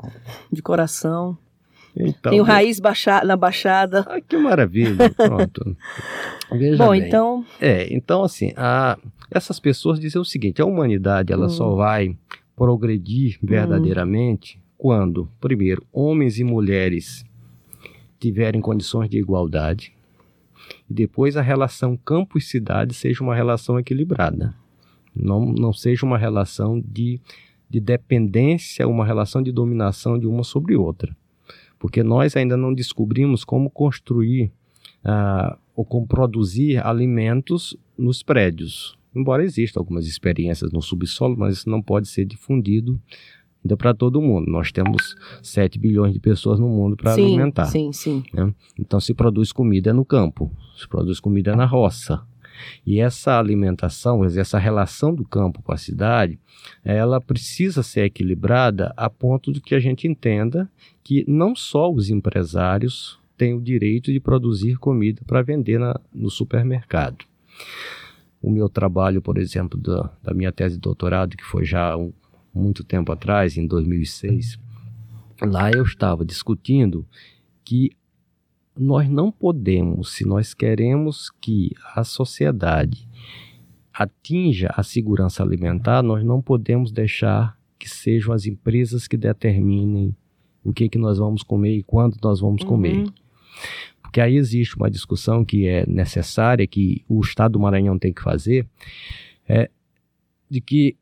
de 0.51 0.61
coração. 0.61 1.37
Então, 1.93 2.31
Tenho 2.31 2.43
raiz 2.43 2.79
baixa- 2.79 3.21
na 3.25 3.35
Baixada. 3.35 4.05
Ah, 4.07 4.21
que 4.21 4.37
maravilha, 4.37 5.09
pronto. 5.09 5.75
Veja 6.53 6.77
Bom, 6.77 6.91
bem. 6.91 7.01
então, 7.05 7.45
É, 7.59 7.93
então 7.93 8.23
assim, 8.23 8.53
a- 8.55 8.97
essas 9.29 9.59
pessoas 9.59 9.99
dizem 9.99 10.21
o 10.21 10.25
seguinte, 10.25 10.61
a 10.61 10.65
humanidade 10.65 11.33
ela 11.33 11.47
Hum. 11.47 11.49
só 11.49 11.75
vai 11.75 12.15
progredir 12.55 13.37
verdadeiramente 13.43 14.57
quando, 14.77 15.27
primeiro, 15.41 15.83
homens 15.91 16.39
e 16.39 16.43
mulheres 16.45 17.25
tiverem 18.19 18.61
condições 18.61 19.09
de 19.09 19.17
igualdade 19.17 19.93
e 20.91 20.93
depois 20.93 21.37
a 21.37 21.41
relação 21.41 21.95
campo 21.95 22.37
e 22.37 22.41
cidade 22.41 22.93
seja 22.93 23.23
uma 23.23 23.33
relação 23.33 23.79
equilibrada. 23.79 24.53
Não, 25.15 25.45
não 25.45 25.71
seja 25.71 26.05
uma 26.05 26.17
relação 26.17 26.81
de, 26.81 27.17
de 27.69 27.79
dependência, 27.79 28.85
uma 28.85 29.05
relação 29.05 29.41
de 29.41 29.53
dominação 29.53 30.19
de 30.19 30.27
uma 30.27 30.43
sobre 30.43 30.75
outra. 30.75 31.15
Porque 31.79 32.03
nós 32.03 32.35
ainda 32.35 32.57
não 32.57 32.73
descobrimos 32.73 33.45
como 33.45 33.69
construir 33.69 34.51
ah, 35.01 35.57
ou 35.73 35.85
como 35.85 36.05
produzir 36.05 36.85
alimentos 36.85 37.77
nos 37.97 38.21
prédios. 38.21 38.97
Embora 39.15 39.45
existam 39.45 39.79
algumas 39.79 40.05
experiências 40.05 40.73
no 40.73 40.81
subsolo, 40.81 41.37
mas 41.37 41.59
isso 41.59 41.69
não 41.69 41.81
pode 41.81 42.09
ser 42.09 42.25
difundido 42.25 43.01
ainda 43.63 43.77
para 43.77 43.93
todo 43.93 44.21
mundo. 44.21 44.49
Nós 44.51 44.71
temos 44.71 45.15
7 45.41 45.77
bilhões 45.79 46.13
de 46.13 46.19
pessoas 46.19 46.59
no 46.59 46.67
mundo 46.67 46.95
para 46.97 47.13
alimentar. 47.25 47.65
sim, 47.65 47.91
sim. 47.93 48.23
Então 48.79 48.99
se 48.99 49.13
produz 49.13 49.51
comida 49.51 49.93
no 49.93 50.03
campo, 50.05 50.51
se 50.77 50.87
produz 50.87 51.19
comida 51.19 51.55
na 51.55 51.65
roça. 51.65 52.21
E 52.85 52.99
essa 52.99 53.39
alimentação, 53.39 54.23
essa 54.23 54.59
relação 54.59 55.15
do 55.15 55.25
campo 55.25 55.63
com 55.63 55.71
a 55.71 55.77
cidade, 55.77 56.37
ela 56.85 57.19
precisa 57.19 57.81
ser 57.81 58.01
equilibrada 58.05 58.93
a 58.95 59.09
ponto 59.09 59.51
de 59.51 59.59
que 59.59 59.73
a 59.73 59.79
gente 59.79 60.07
entenda 60.07 60.69
que 61.03 61.25
não 61.27 61.55
só 61.55 61.91
os 61.91 62.09
empresários 62.11 63.19
têm 63.35 63.55
o 63.55 63.61
direito 63.61 64.11
de 64.13 64.19
produzir 64.19 64.75
comida 64.77 65.21
para 65.25 65.41
vender 65.41 65.79
na- 65.79 65.99
no 66.13 66.29
supermercado. 66.29 67.25
O 68.39 68.51
meu 68.51 68.69
trabalho, 68.69 69.21
por 69.23 69.37
exemplo, 69.39 69.79
da, 69.79 70.11
da 70.21 70.33
minha 70.33 70.51
tese 70.51 70.75
de 70.75 70.81
doutorado, 70.81 71.35
que 71.37 71.43
foi 71.43 71.63
já 71.65 71.95
um- 71.97 72.13
muito 72.53 72.83
tempo 72.83 73.11
atrás, 73.11 73.57
em 73.57 73.65
2006, 73.65 74.59
lá 75.41 75.71
eu 75.71 75.83
estava 75.83 76.25
discutindo 76.25 77.05
que 77.63 77.91
nós 78.77 79.09
não 79.09 79.31
podemos, 79.31 80.13
se 80.13 80.25
nós 80.25 80.53
queremos 80.53 81.29
que 81.41 81.71
a 81.95 82.03
sociedade 82.03 83.07
atinja 83.93 84.71
a 84.75 84.83
segurança 84.83 85.43
alimentar, 85.43 86.01
nós 86.01 86.23
não 86.23 86.41
podemos 86.41 86.91
deixar 86.91 87.57
que 87.77 87.89
sejam 87.89 88.33
as 88.33 88.45
empresas 88.45 89.07
que 89.07 89.17
determinem 89.17 90.15
o 90.63 90.71
que, 90.71 90.87
que 90.87 90.97
nós 90.97 91.17
vamos 91.17 91.43
comer 91.43 91.77
e 91.77 91.83
quando 91.83 92.17
nós 92.21 92.39
vamos 92.39 92.63
comer. 92.63 92.97
Uhum. 92.97 93.13
Porque 94.01 94.21
aí 94.21 94.35
existe 94.35 94.75
uma 94.75 94.89
discussão 94.89 95.43
que 95.43 95.67
é 95.67 95.85
necessária, 95.87 96.67
que 96.67 97.03
o 97.07 97.19
Estado 97.21 97.53
do 97.53 97.59
Maranhão 97.59 97.97
tem 97.97 98.13
que 98.13 98.21
fazer, 98.21 98.67
é 99.47 99.69
de 100.49 100.61
que 100.61 100.95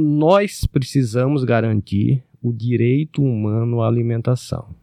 nós 0.00 0.66
precisamos 0.66 1.44
garantir 1.44 2.22
o 2.42 2.52
direito 2.52 3.22
humano 3.22 3.82
à 3.82 3.88
alimentação. 3.88 4.74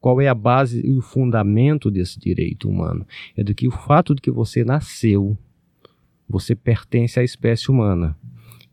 Qual 0.00 0.20
é 0.20 0.28
a 0.28 0.34
base 0.34 0.86
e 0.86 0.96
o 0.96 1.02
fundamento 1.02 1.90
desse 1.90 2.18
direito 2.18 2.68
humano? 2.68 3.06
É 3.36 3.42
do 3.42 3.54
que 3.54 3.68
o 3.68 3.70
fato 3.70 4.14
de 4.14 4.22
que 4.22 4.30
você 4.30 4.64
nasceu, 4.64 5.36
você 6.28 6.54
pertence 6.54 7.18
à 7.18 7.24
espécie 7.24 7.70
humana. 7.70 8.16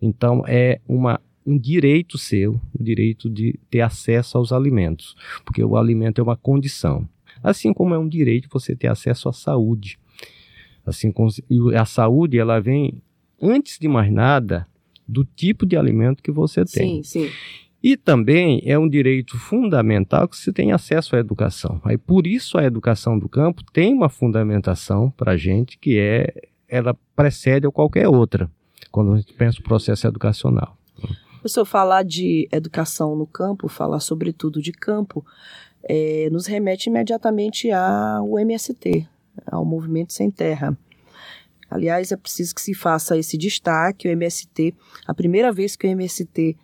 Então 0.01 0.43
é 0.47 0.79
uma, 0.87 1.19
um 1.45 1.57
direito 1.57 2.17
seu, 2.17 2.61
o 2.73 2.83
direito 2.83 3.29
de 3.29 3.59
ter 3.69 3.81
acesso 3.81 4.37
aos 4.37 4.51
alimentos, 4.51 5.15
porque 5.43 5.63
o 5.63 5.75
alimento 5.75 6.19
é 6.19 6.23
uma 6.23 6.37
condição. 6.37 7.07
Assim 7.43 7.73
como 7.73 7.93
é 7.93 7.97
um 7.97 8.07
direito 8.07 8.49
você 8.51 8.75
ter 8.75 8.87
acesso 8.87 9.27
à 9.27 9.33
saúde. 9.33 9.99
Assim 10.85 11.11
como 11.11 11.29
a 11.77 11.85
saúde 11.85 12.39
ela 12.39 12.61
vem 12.61 13.01
antes 13.41 13.77
de 13.77 13.87
mais 13.87 14.11
nada 14.11 14.65
do 15.07 15.23
tipo 15.23 15.65
de 15.65 15.77
alimento 15.77 16.21
que 16.21 16.31
você 16.31 16.65
tem. 16.65 17.03
Sim, 17.03 17.27
sim. 17.27 17.31
E 17.81 17.95
também 17.95 18.61
é 18.65 18.77
um 18.77 18.89
direito 18.89 19.37
fundamental 19.37 20.27
que 20.27 20.35
você 20.35 20.51
tenha 20.51 20.75
acesso 20.75 21.15
à 21.15 21.19
educação. 21.19 21.79
Aí 21.83 21.97
por 21.97 22.25
isso 22.25 22.57
a 22.57 22.63
educação 22.63 23.17
do 23.17 23.29
campo 23.29 23.63
tem 23.71 23.93
uma 23.93 24.09
fundamentação 24.09 25.11
para 25.11 25.33
a 25.33 25.37
gente 25.37 25.77
que 25.77 25.97
é 25.97 26.33
ela 26.67 26.93
precede 27.15 27.65
a 27.65 27.71
qualquer 27.71 28.09
outra 28.09 28.51
quando 28.91 29.13
a 29.13 29.17
gente 29.17 29.33
pensa 29.33 29.59
o 29.59 29.63
processo 29.63 30.07
educacional. 30.07 30.77
Professor, 31.33 31.65
falar 31.65 32.03
de 32.03 32.49
educação 32.51 33.15
no 33.15 33.25
campo, 33.25 33.69
falar 33.69 33.99
sobretudo 33.99 34.61
de 34.61 34.71
campo, 34.71 35.25
eh, 35.87 36.27
nos 36.31 36.45
remete 36.45 36.89
imediatamente 36.89 37.71
ao 37.71 38.37
MST, 38.37 39.07
ao 39.45 39.63
Movimento 39.63 40.11
Sem 40.11 40.29
Terra. 40.29 40.77
Aliás, 41.69 42.11
é 42.11 42.17
preciso 42.17 42.55
que 42.55 42.61
se 42.61 42.73
faça 42.73 43.17
esse 43.17 43.37
destaque. 43.37 44.07
O 44.07 44.11
MST, 44.11 44.73
a 45.05 45.13
primeira 45.13 45.51
vez 45.51 45.75
que 45.75 45.87
o 45.87 45.89
MST 45.89 46.57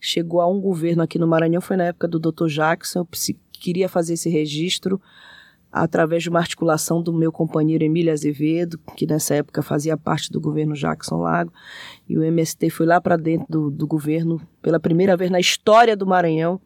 chegou 0.00 0.40
a 0.40 0.46
um 0.46 0.60
governo 0.60 1.02
aqui 1.02 1.18
no 1.18 1.26
Maranhão 1.26 1.60
foi 1.60 1.76
na 1.76 1.84
época 1.84 2.08
do 2.08 2.18
Dr. 2.18 2.46
Jackson. 2.46 3.00
Eu 3.00 3.08
queria 3.52 3.88
fazer 3.88 4.14
esse 4.14 4.28
registro 4.28 5.00
através 5.70 6.22
de 6.22 6.30
uma 6.30 6.38
articulação 6.38 7.02
do 7.02 7.12
meu 7.12 7.30
companheiro 7.30 7.84
Emílio 7.84 8.12
Azevedo, 8.12 8.78
que 8.96 9.06
nessa 9.06 9.34
época 9.34 9.62
fazia 9.62 9.96
parte 9.96 10.32
do 10.32 10.40
governo 10.40 10.74
Jackson 10.74 11.16
Lago. 11.16 11.52
E 12.08 12.16
o 12.16 12.22
MST 12.22 12.70
foi 12.70 12.86
lá 12.86 13.00
para 13.00 13.16
dentro 13.16 13.46
do, 13.48 13.70
do 13.70 13.86
governo 13.86 14.40
pela 14.62 14.80
primeira 14.80 15.16
vez 15.16 15.30
na 15.30 15.40
história 15.40 15.96
do 15.96 16.06
Maranhão. 16.06 16.60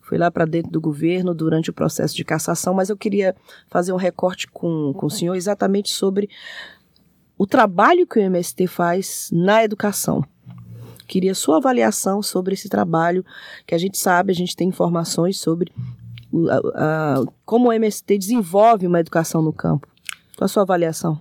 Foi 0.00 0.18
lá 0.18 0.30
para 0.30 0.44
dentro 0.44 0.70
do 0.70 0.80
governo 0.80 1.32
durante 1.34 1.70
o 1.70 1.72
processo 1.72 2.14
de 2.14 2.22
cassação, 2.22 2.74
mas 2.74 2.90
eu 2.90 2.96
queria 2.96 3.34
fazer 3.68 3.92
um 3.92 3.96
recorte 3.96 4.46
com, 4.46 4.92
com 4.92 5.06
o 5.06 5.10
senhor 5.10 5.34
exatamente 5.34 5.90
sobre 5.90 6.28
o 7.36 7.46
trabalho 7.46 8.06
que 8.06 8.18
o 8.18 8.22
MST 8.22 8.66
faz 8.66 9.30
na 9.32 9.64
educação. 9.64 10.24
Queria 11.06 11.34
sua 11.34 11.58
avaliação 11.58 12.22
sobre 12.22 12.54
esse 12.54 12.68
trabalho, 12.68 13.24
que 13.66 13.74
a 13.74 13.78
gente 13.78 13.98
sabe, 13.98 14.32
a 14.32 14.34
gente 14.34 14.56
tem 14.56 14.68
informações 14.68 15.38
sobre 15.38 15.70
o- 16.32 16.48
a- 16.48 16.60
a- 16.74 17.24
como 17.44 17.68
o 17.68 17.72
MST 17.72 18.16
desenvolve 18.18 18.86
uma 18.86 19.00
educação 19.00 19.42
no 19.42 19.52
campo. 19.52 19.86
Qual 20.36 20.46
a 20.46 20.48
sua 20.48 20.62
avaliação? 20.62 21.20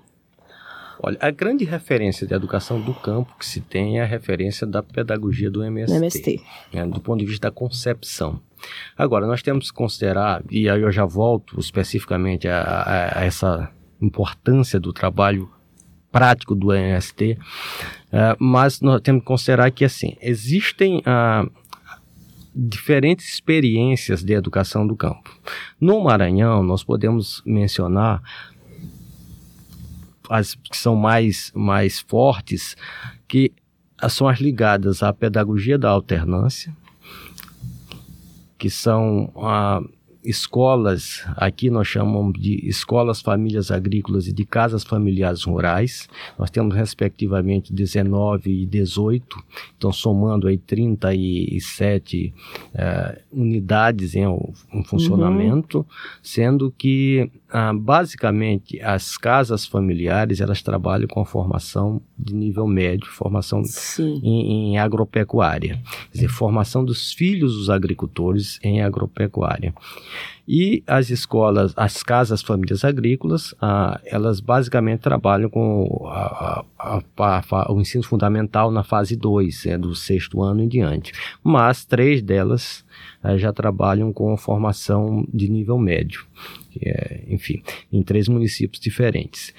Olha, 1.06 1.18
a 1.20 1.30
grande 1.32 1.66
referência 1.66 2.26
de 2.26 2.34
educação 2.34 2.80
do 2.80 2.94
campo 2.94 3.36
que 3.38 3.46
se 3.46 3.60
tem 3.60 4.00
é 4.00 4.04
a 4.04 4.06
referência 4.06 4.66
da 4.66 4.82
pedagogia 4.82 5.52
do 5.52 5.62
MST. 5.64 5.98
MST. 5.98 6.42
né, 6.72 6.86
do 6.86 7.02
ponto 7.02 7.20
de 7.20 7.26
vista 7.26 7.50
da 7.50 7.52
concepção. 7.52 8.40
Agora, 8.98 9.28
nós 9.28 9.42
temos 9.44 9.70
que 9.70 9.76
considerar, 9.78 10.42
e 10.50 10.70
aí 10.70 10.82
eu 10.82 10.92
já 10.94 11.04
volto 11.04 11.60
especificamente 11.60 12.48
a, 12.48 12.62
a- 12.62 13.20
a 13.20 13.26
essa 13.26 13.70
importância 14.02 14.80
do 14.80 14.94
trabalho 14.94 15.50
prático 16.14 16.54
do 16.54 16.72
MST, 16.72 17.40
eh, 18.12 18.36
mas 18.38 18.80
nós 18.80 19.02
temos 19.02 19.22
que 19.22 19.28
considerar 19.28 19.72
que, 19.72 19.84
assim, 19.84 20.16
existem 20.22 21.02
ah, 21.08 21.44
diferentes 22.56 23.34
experiências 23.34 24.24
de 24.24 24.34
educação 24.34 24.86
do 24.86 24.96
campo. 24.96 25.36
No 25.82 26.04
Maranhão, 26.04 26.62
nós 26.62 26.84
podemos 26.84 27.42
mencionar 27.44 28.22
as 30.30 30.54
que 30.54 30.78
são 30.78 30.96
mais, 30.96 31.52
mais 31.56 32.00
fortes, 32.00 32.78
que 33.28 33.52
são 34.08 34.28
as 34.28 34.40
ligadas 34.40 35.02
à 35.02 35.12
pedagogia 35.12 35.80
da 35.80 35.90
alternância, 35.90 36.76
que 38.60 38.70
são 38.70 39.34
ah, 39.36 39.82
escolas, 40.24 41.24
aqui 41.36 41.70
nós 41.70 41.88
chamamos 41.88 42.40
de 42.40 42.56
escolas 42.68 43.22
famílias 43.22 43.72
agrícolas 43.72 44.28
e 44.28 44.34
de 44.34 44.46
casas 44.46 44.84
familiares 44.84 45.44
rurais. 45.44 46.08
Nós 46.38 46.50
temos 46.50 46.76
respectivamente 46.76 47.74
19 47.74 48.64
e 48.64 48.66
18, 48.66 49.44
então 49.78 49.92
somando 49.92 50.48
aí 50.48 50.58
37 50.58 52.34
eh, 52.74 53.22
unidades 53.32 54.16
em, 54.16 54.26
em 54.74 54.84
funcionamento, 54.84 55.86
sendo 56.22 56.74
que 56.78 57.30
ah, 57.50 57.72
basicamente 57.72 58.82
as 58.82 59.16
casas 59.16 59.66
familiares 59.66 60.42
elas 60.42 60.62
trabalham 60.62 61.08
com 61.08 61.22
a 61.22 61.26
formação 61.26 62.02
de 62.18 62.34
nível 62.34 62.66
médio, 62.66 63.08
formação 63.08 63.62
em, 64.00 64.72
em 64.72 64.78
agropecuária, 64.80 65.80
quer 66.12 66.14
dizer, 66.14 66.28
formação 66.30 66.84
dos 66.84 67.14
filhos 67.14 67.56
dos 67.56 67.70
agricultores 67.70 68.60
em 68.64 68.82
agropecuária. 68.82 69.74
E 70.48 70.84
as 70.86 71.10
escolas, 71.10 71.74
as 71.78 72.04
casas 72.04 72.42
famílias 72.42 72.84
agrícolas, 72.84 73.56
ah, 73.62 74.00
elas 74.06 74.42
basicamente 74.42 75.00
trabalham 75.00 75.50
com 75.50 76.06
a, 76.08 76.66
a, 76.78 77.02
a, 77.18 77.72
o 77.72 77.80
ensino 77.80 78.04
fundamental 78.04 78.70
na 78.70 78.84
fase 78.84 79.16
2, 79.16 79.66
é, 79.68 79.78
do 79.78 79.96
sexto 79.96 80.42
ano 80.42 80.62
em 80.62 80.68
diante. 80.68 81.14
Mas 81.42 81.86
três 81.86 82.22
delas 82.22 82.84
ah, 83.22 83.38
já 83.38 83.54
trabalham 83.54 84.12
com 84.12 84.36
formação 84.36 85.26
de 85.34 85.50
nível 85.50 85.78
médio, 85.78 86.26
é, 86.82 87.24
enfim, 87.28 87.64
em 87.92 88.04
três 88.04 88.28
municípios 88.28 88.82
diferentes. 88.82 89.54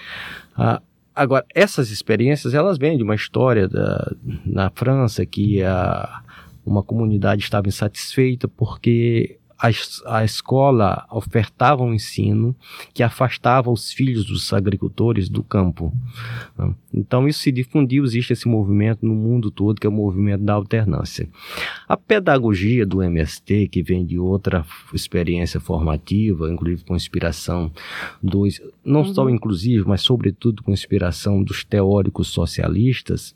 Ah, 0.55 0.83
agora, 1.15 1.47
essas 1.55 1.91
experiências, 1.91 2.53
elas 2.53 2.77
vêm 2.77 2.99
de 2.99 3.03
uma 3.03 3.15
história 3.15 3.67
da, 3.67 4.15
na 4.45 4.71
França 4.71 5.25
que 5.25 5.63
a, 5.63 6.23
uma 6.65 6.83
comunidade 6.83 7.43
estava 7.43 7.69
insatisfeita 7.69 8.49
porque 8.49 9.39
a, 9.65 10.19
a 10.19 10.25
escola 10.25 11.07
ofertava 11.11 11.83
um 11.83 11.95
ensino 11.95 12.55
que 12.93 13.03
afastava 13.03 13.71
os 13.71 13.91
filhos 13.91 14.27
dos 14.27 14.53
agricultores 14.53 15.29
do 15.29 15.43
campo. 15.43 15.93
Né? 16.59 16.75
Então 16.93 17.27
isso 17.27 17.41
se 17.41 17.51
difundiu, 17.51 18.05
existe 18.05 18.35
esse 18.35 18.47
movimento 18.47 19.07
no 19.07 19.15
mundo 19.15 19.51
todo, 19.51 19.81
que 19.81 19.87
é 19.87 19.91
o 19.91 19.93
movimento 19.93 20.43
da 20.43 20.53
alternância. 20.53 21.29
A 21.89 21.97
pedagogia 21.97 22.85
do 22.85 23.03
MST, 23.03 23.69
que 23.69 23.83
vem 23.83 24.05
de 24.05 24.19
outra 24.19 24.67
experiência 24.93 25.59
formativa, 25.59 26.51
inclusive 26.51 26.85
com 26.85 26.95
inspiração 26.95 27.73
dos, 28.23 28.61
não 28.85 29.01
uhum. 29.01 29.15
só 29.15 29.31
inclusive, 29.31 29.85
mas 29.87 30.03
sobretudo 30.03 30.63
com 30.63 30.73
inspiração 30.73 31.43
dos 31.43 31.65
teóricos 31.65 32.29
socialistas, 32.29 33.35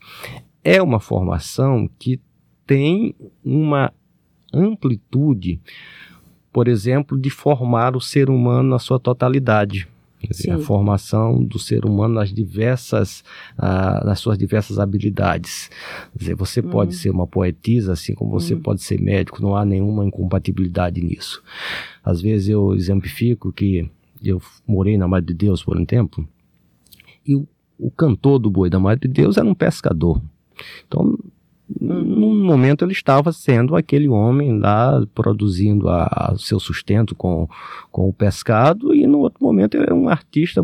é 0.62 0.82
uma 0.82 1.00
formação 1.00 1.88
que 1.99 2.20
tem 2.66 3.14
uma 3.42 3.92
amplitude 4.52 5.61
por 6.52 6.69
exemplo, 6.69 7.19
de 7.19 7.31
formar 7.31 7.97
o 7.97 8.00
ser 8.00 8.31
humano 8.31 8.71
na 8.71 8.78
sua 8.78 8.99
totalidade. 8.99 9.88
Dizer, 10.21 10.50
a 10.50 10.59
formação 10.59 11.45
do 11.45 11.61
ser 11.61 11.85
humano 11.85 12.14
nas 12.14 12.33
diversas, 12.33 13.23
uh, 13.57 14.05
nas 14.05 14.19
suas 14.19 14.37
diversas 14.37 14.78
habilidades. 14.81 15.71
Dizer, 16.14 16.35
você 16.35 16.61
uhum. 16.61 16.71
pode 16.71 16.97
ser 16.97 17.11
uma 17.11 17.26
poetisa, 17.26 17.93
assim 17.93 18.14
como 18.14 18.33
você 18.33 18.55
uhum. 18.55 18.61
pode 18.61 18.83
ser 18.83 19.00
médico, 19.00 19.40
não 19.40 19.55
há 19.55 19.64
nenhuma 19.64 20.05
incompatibilidade 20.05 21.00
nisso. 21.00 21.40
Às 22.05 22.21
vezes 22.21 22.49
eu 22.49 22.75
exemplifico 22.75 23.52
que 23.52 23.88
eu 24.21 24.43
morei 24.67 24.99
na 24.99 25.07
Madre 25.07 25.33
de 25.33 25.35
Deus 25.35 25.62
por 25.62 25.78
um 25.78 25.85
tempo, 25.85 26.26
e 27.25 27.37
o, 27.37 27.47
o 27.78 27.88
cantor 27.88 28.40
do 28.40 28.50
Boi 28.50 28.69
da 28.69 28.81
Madre 28.81 29.07
de 29.07 29.14
Deus 29.14 29.37
era 29.37 29.47
um 29.47 29.55
pescador. 29.55 30.21
Então, 30.87 31.17
num 31.80 32.44
momento 32.44 32.85
ele 32.85 32.92
estava 32.92 33.32
sendo 33.32 33.76
aquele 33.76 34.08
homem 34.08 34.58
lá 34.58 35.06
produzindo 35.14 35.87
o 35.88 36.38
seu 36.38 36.58
sustento 36.58 37.14
com, 37.14 37.49
com 37.90 38.08
o 38.08 38.12
pescado 38.12 38.94
e 38.94 39.06
no 39.06 39.18
outro 39.18 39.42
momento 39.42 39.76
ele 39.76 39.85
era 39.85 39.94
um 39.94 40.08
artista 40.08 40.62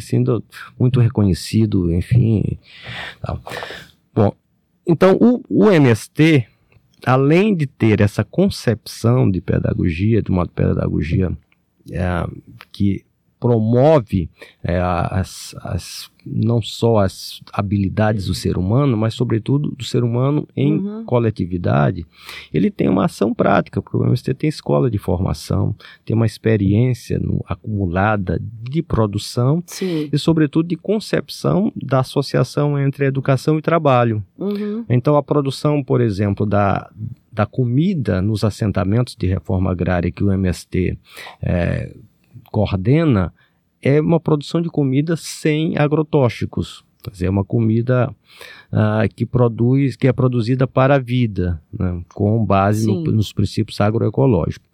sendo 0.00 0.42
muito 0.78 1.00
reconhecido, 1.00 1.92
enfim. 1.92 2.58
Tal. 3.20 3.40
Bom, 4.14 4.32
então 4.86 5.16
o, 5.20 5.42
o 5.48 5.70
MST, 5.70 6.46
além 7.06 7.54
de 7.54 7.66
ter 7.66 8.00
essa 8.00 8.24
concepção 8.24 9.30
de 9.30 9.40
pedagogia, 9.40 10.22
de 10.22 10.30
uma 10.30 10.46
pedagogia 10.46 11.30
é, 11.90 12.26
que 12.70 13.04
promove 13.42 14.30
é, 14.62 14.78
as, 14.80 15.52
as, 15.62 16.08
não 16.24 16.62
só 16.62 16.98
as 16.98 17.40
habilidades 17.52 18.26
do 18.26 18.34
ser 18.34 18.56
humano, 18.56 18.96
mas 18.96 19.14
sobretudo 19.14 19.72
do 19.72 19.82
ser 19.82 20.04
humano 20.04 20.46
em 20.54 20.78
uhum. 20.78 21.04
coletividade, 21.04 22.06
ele 22.54 22.70
tem 22.70 22.88
uma 22.88 23.06
ação 23.06 23.34
prática, 23.34 23.82
porque 23.82 23.96
o 23.96 24.04
MST 24.04 24.34
tem 24.34 24.48
escola 24.48 24.88
de 24.88 24.96
formação, 24.96 25.74
tem 26.04 26.14
uma 26.14 26.24
experiência 26.24 27.18
no, 27.18 27.44
acumulada 27.48 28.40
de 28.40 28.80
produção 28.80 29.60
Sim. 29.66 30.08
e, 30.12 30.16
sobretudo, 30.18 30.68
de 30.68 30.76
concepção 30.76 31.72
da 31.74 31.98
associação 31.98 32.78
entre 32.78 33.06
educação 33.06 33.58
e 33.58 33.62
trabalho. 33.62 34.22
Uhum. 34.38 34.84
Então, 34.88 35.16
a 35.16 35.22
produção, 35.22 35.82
por 35.82 36.00
exemplo, 36.00 36.46
da, 36.46 36.88
da 37.32 37.44
comida 37.44 38.22
nos 38.22 38.44
assentamentos 38.44 39.16
de 39.16 39.26
reforma 39.26 39.72
agrária 39.72 40.12
que 40.12 40.22
o 40.22 40.30
MST 40.30 40.96
é, 41.42 41.92
coordena 42.52 43.34
é 43.82 44.00
uma 44.00 44.20
produção 44.20 44.62
de 44.62 44.68
comida 44.68 45.16
sem 45.16 45.76
agrotóxicos. 45.76 46.84
Quer 47.02 47.10
dizer, 47.10 47.26
é 47.26 47.30
uma 47.30 47.44
comida 47.44 48.14
uh, 48.72 49.14
que 49.16 49.26
produz, 49.26 49.96
que 49.96 50.06
é 50.06 50.12
produzida 50.12 50.68
para 50.68 50.94
a 50.94 50.98
vida, 51.00 51.60
né, 51.76 52.00
com 52.14 52.44
base 52.46 52.86
no, 52.86 53.02
nos 53.02 53.32
princípios 53.32 53.80
agroecológicos. 53.80 54.68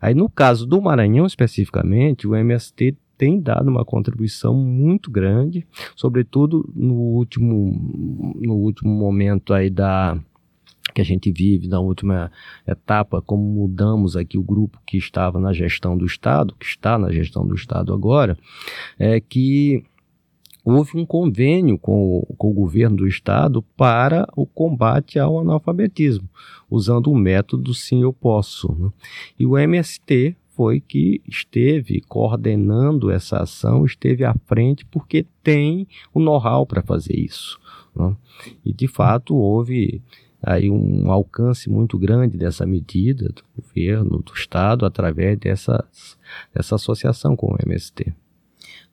Aí, 0.00 0.14
no 0.14 0.30
caso 0.30 0.66
do 0.66 0.80
Maranhão 0.80 1.26
especificamente, 1.26 2.26
o 2.26 2.34
MST 2.34 2.96
tem 3.18 3.38
dado 3.38 3.68
uma 3.68 3.84
contribuição 3.84 4.54
muito 4.54 5.10
grande, 5.10 5.66
sobretudo 5.94 6.68
no 6.74 6.94
último, 6.94 8.34
no 8.40 8.54
último 8.54 8.90
momento 8.90 9.52
aí 9.52 9.68
da, 9.68 10.18
que 10.94 11.00
a 11.00 11.04
gente 11.04 11.30
vive 11.32 11.66
na 11.66 11.80
última 11.80 12.30
etapa, 12.66 13.20
como 13.20 13.42
mudamos 13.42 14.16
aqui 14.16 14.38
o 14.38 14.42
grupo 14.42 14.80
que 14.86 14.96
estava 14.96 15.40
na 15.40 15.52
gestão 15.52 15.98
do 15.98 16.06
Estado, 16.06 16.54
que 16.58 16.64
está 16.64 16.96
na 16.96 17.10
gestão 17.10 17.46
do 17.46 17.54
Estado 17.54 17.92
agora, 17.92 18.38
é 18.98 19.20
que 19.20 19.84
houve 20.64 20.96
um 20.96 21.04
convênio 21.04 21.76
com 21.76 22.18
o, 22.18 22.34
com 22.36 22.50
o 22.50 22.54
governo 22.54 22.98
do 22.98 23.08
Estado 23.08 23.60
para 23.76 24.26
o 24.34 24.46
combate 24.46 25.18
ao 25.18 25.38
analfabetismo, 25.38 26.28
usando 26.70 27.10
o 27.10 27.16
método 27.16 27.74
Sim 27.74 28.02
Eu 28.02 28.12
Posso. 28.12 28.72
Né? 28.78 28.90
E 29.38 29.44
o 29.44 29.58
MST 29.58 30.36
foi 30.56 30.80
que 30.80 31.20
esteve 31.28 32.00
coordenando 32.02 33.10
essa 33.10 33.38
ação, 33.38 33.84
esteve 33.84 34.24
à 34.24 34.34
frente, 34.46 34.86
porque 34.86 35.26
tem 35.42 35.86
o 36.14 36.20
know-how 36.20 36.64
para 36.64 36.80
fazer 36.80 37.16
isso. 37.18 37.58
Né? 37.94 38.16
E 38.64 38.72
de 38.72 38.86
fato 38.86 39.34
houve 39.34 40.00
aí 40.46 40.70
um 40.70 41.10
alcance 41.10 41.70
muito 41.70 41.98
grande 41.98 42.36
dessa 42.36 42.66
medida 42.66 43.28
do 43.28 43.42
governo, 43.56 44.22
do 44.22 44.32
Estado, 44.32 44.84
através 44.84 45.38
dessa, 45.38 45.84
dessa 46.54 46.74
associação 46.74 47.34
com 47.34 47.52
o 47.52 47.56
MST. 47.64 48.14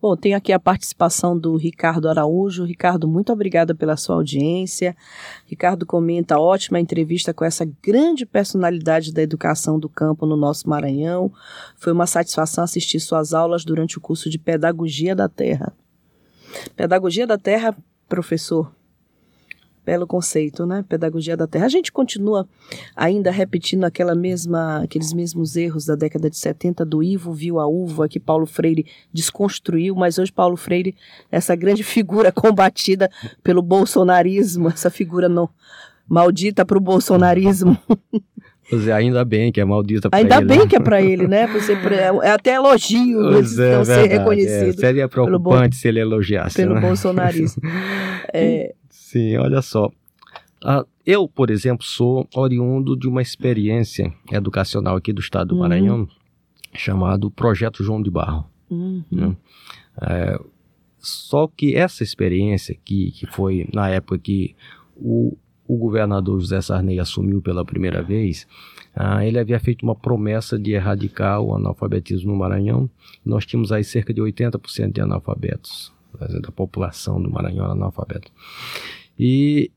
Bom, 0.02 0.18
tem 0.18 0.34
aqui 0.34 0.52
a 0.52 0.60
participação 0.60 1.38
do 1.38 1.56
Ricardo 1.56 2.10
Araújo. 2.10 2.64
Ricardo, 2.64 3.08
muito 3.08 3.32
obrigada 3.32 3.76
pela 3.76 3.96
sua 3.96 4.16
audiência. 4.16 4.98
Ricardo 5.46 5.86
comenta 5.86 6.40
ótima 6.40 6.80
entrevista 6.80 7.36
com 7.36 7.46
essa 7.46 7.70
grande 7.84 8.26
personalidade 8.26 9.14
da 9.14 9.22
educação 9.22 9.80
do 9.80 9.88
campo 9.88 10.26
no 10.26 10.36
nosso 10.36 10.68
Maranhão. 10.68 11.32
Foi 11.78 11.94
uma 11.94 12.08
satisfação 12.08 12.64
assistir 12.64 13.00
suas 13.00 13.32
aulas 13.32 13.64
durante 13.64 14.00
o 14.00 14.02
curso 14.02 14.28
de 14.28 14.40
Pedagogia 14.40 15.16
da 15.16 15.30
Terra. 15.30 15.72
Pedagogia 16.76 17.28
da 17.28 17.38
Terra, 17.38 17.78
professor, 18.10 18.74
Belo 19.86 20.06
conceito, 20.06 20.66
né? 20.66 20.86
Pedagogia 20.88 21.36
da 21.36 21.48
Terra. 21.48 21.66
A 21.66 21.70
gente 21.70 21.92
continua 21.92 22.48
ainda 22.96 23.32
repetindo 23.32 23.84
aquela 23.84 24.14
mesma, 24.14 24.84
aqueles 24.84 25.12
mesmos 25.12 25.56
erros 25.56 25.86
da 25.86 25.96
década 25.96 26.30
de 26.30 26.38
70 26.38 26.86
do 26.86 27.02
Ivo 27.02 27.34
viu 27.34 27.60
a 27.60 27.68
uva 27.68 28.08
que 28.08 28.20
Paulo 28.20 28.46
Freire 28.46 28.86
desconstruiu, 29.12 29.96
mas 29.96 30.20
hoje 30.20 30.32
Paulo 30.32 30.56
Freire, 30.56 30.96
essa 31.32 31.56
grande 31.56 31.84
figura 31.84 32.32
combatida 32.32 33.10
pelo 33.44 33.62
bolsonarismo, 33.62 34.68
essa 34.70 34.90
figura 34.90 35.28
não 35.28 35.50
maldita 36.08 36.66
para 36.66 36.78
o 36.78 36.82
bolsonarismo. 36.82 37.78
Pois 38.70 38.88
é, 38.88 38.94
ainda 38.94 39.26
bem 39.26 39.52
que 39.52 39.60
é 39.60 39.66
maldita 39.66 40.10
para 40.10 40.22
ele. 40.22 40.34
Ainda 40.34 40.46
bem 40.46 40.60
né? 40.60 40.68
que 40.68 40.76
é 40.78 40.80
para 40.80 41.02
ele, 41.02 41.28
né? 41.28 41.46
Você, 41.48 41.74
é 42.24 42.32
até 42.32 42.54
elogio 42.56 43.20
pois 43.20 43.60
é, 43.60 43.76
não 43.76 43.84
ser 43.84 44.08
reconhecido. 44.08 44.70
É. 44.70 44.74
Seria 44.74 45.10
preocupante 45.10 45.76
se 45.76 45.90
ele 45.90 46.00
elogiasse. 46.00 46.56
Pelo 46.56 46.76
né? 46.76 46.82
bolsonarismo. 46.82 47.62
é, 48.34 48.74
Sim, 49.12 49.36
olha 49.36 49.62
só. 49.62 49.92
Ah, 50.64 50.86
eu, 51.06 51.28
por 51.28 51.50
exemplo, 51.50 51.86
sou 51.86 52.26
oriundo 52.34 52.96
de 52.96 53.10
uma 53.10 53.22
experiência 53.22 54.14
educacional 54.32 54.96
aqui 54.96 55.12
do 55.12 55.20
estado 55.20 55.50
do 55.50 55.56
uhum. 55.56 55.62
Maranhão, 55.62 56.08
chamado 56.74 57.30
Projeto 57.30 57.84
João 57.84 58.02
de 58.02 58.10
Barro. 58.10 58.46
Uhum. 58.70 59.04
Né? 59.12 59.36
É, 60.02 60.40
só 60.98 61.46
que 61.46 61.76
essa 61.76 62.04
experiência 62.04 62.74
que, 62.86 63.12
que 63.12 63.26
foi 63.26 63.68
na 63.74 63.90
época 63.90 64.18
que 64.18 64.56
o, 64.96 65.36
o 65.68 65.76
governador 65.76 66.40
José 66.40 66.62
Sarney 66.62 66.98
assumiu 66.98 67.42
pela 67.42 67.66
primeira 67.66 68.02
vez, 68.02 68.48
ah, 68.96 69.26
ele 69.26 69.40
havia 69.40 69.60
feito 69.60 69.84
uma 69.84 69.96
promessa 69.96 70.58
de 70.58 70.72
erradicar 70.72 71.42
o 71.42 71.54
analfabetismo 71.54 72.32
no 72.32 72.38
Maranhão. 72.38 72.90
Nós 73.26 73.46
tínhamos 73.46 73.74
aí 73.74 73.84
cerca 73.84 74.14
de 74.14 74.22
80% 74.22 74.94
de 74.94 75.02
analfabetos, 75.02 75.92
da 76.42 76.52
população 76.52 77.22
do 77.22 77.30
Maranhão 77.30 77.66
analfabeto. 77.66 78.32
E 79.18 79.72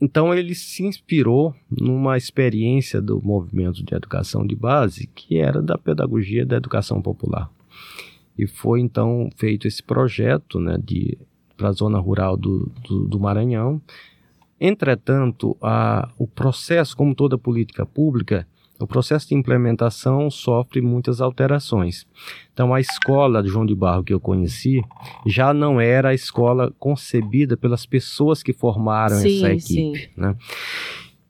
então 0.00 0.34
ele 0.34 0.52
se 0.52 0.84
inspirou 0.84 1.54
numa 1.70 2.16
experiência 2.16 3.00
do 3.00 3.22
movimento 3.22 3.84
de 3.84 3.94
educação 3.94 4.44
de 4.44 4.56
base, 4.56 5.06
que 5.06 5.38
era 5.38 5.62
da 5.62 5.78
pedagogia 5.78 6.44
da 6.44 6.56
educação 6.56 7.00
popular. 7.00 7.48
E 8.36 8.46
foi 8.48 8.80
então 8.80 9.30
feito 9.36 9.68
esse 9.68 9.80
projeto 9.80 10.58
né, 10.58 10.76
para 11.56 11.68
a 11.68 11.72
zona 11.72 12.00
rural 12.00 12.36
do, 12.36 12.68
do, 12.82 13.06
do 13.06 13.20
Maranhão. 13.20 13.80
Entretanto, 14.60 15.56
a, 15.62 16.10
o 16.18 16.26
processo, 16.26 16.96
como 16.96 17.14
toda 17.14 17.38
política 17.38 17.86
pública, 17.86 18.44
o 18.80 18.86
processo 18.86 19.28
de 19.28 19.34
implementação 19.34 20.28
sofre 20.30 20.80
muitas 20.80 21.20
alterações. 21.20 22.06
Então, 22.52 22.74
a 22.74 22.80
escola 22.80 23.42
de 23.42 23.48
João 23.48 23.64
de 23.64 23.74
Barro 23.74 24.02
que 24.02 24.12
eu 24.12 24.18
conheci 24.20 24.82
já 25.24 25.54
não 25.54 25.80
era 25.80 26.08
a 26.08 26.14
escola 26.14 26.72
concebida 26.78 27.56
pelas 27.56 27.86
pessoas 27.86 28.42
que 28.42 28.52
formaram 28.52 29.16
Sim, 29.16 29.36
essa 29.44 29.52
equipe. 29.52 30.10
Né? 30.16 30.34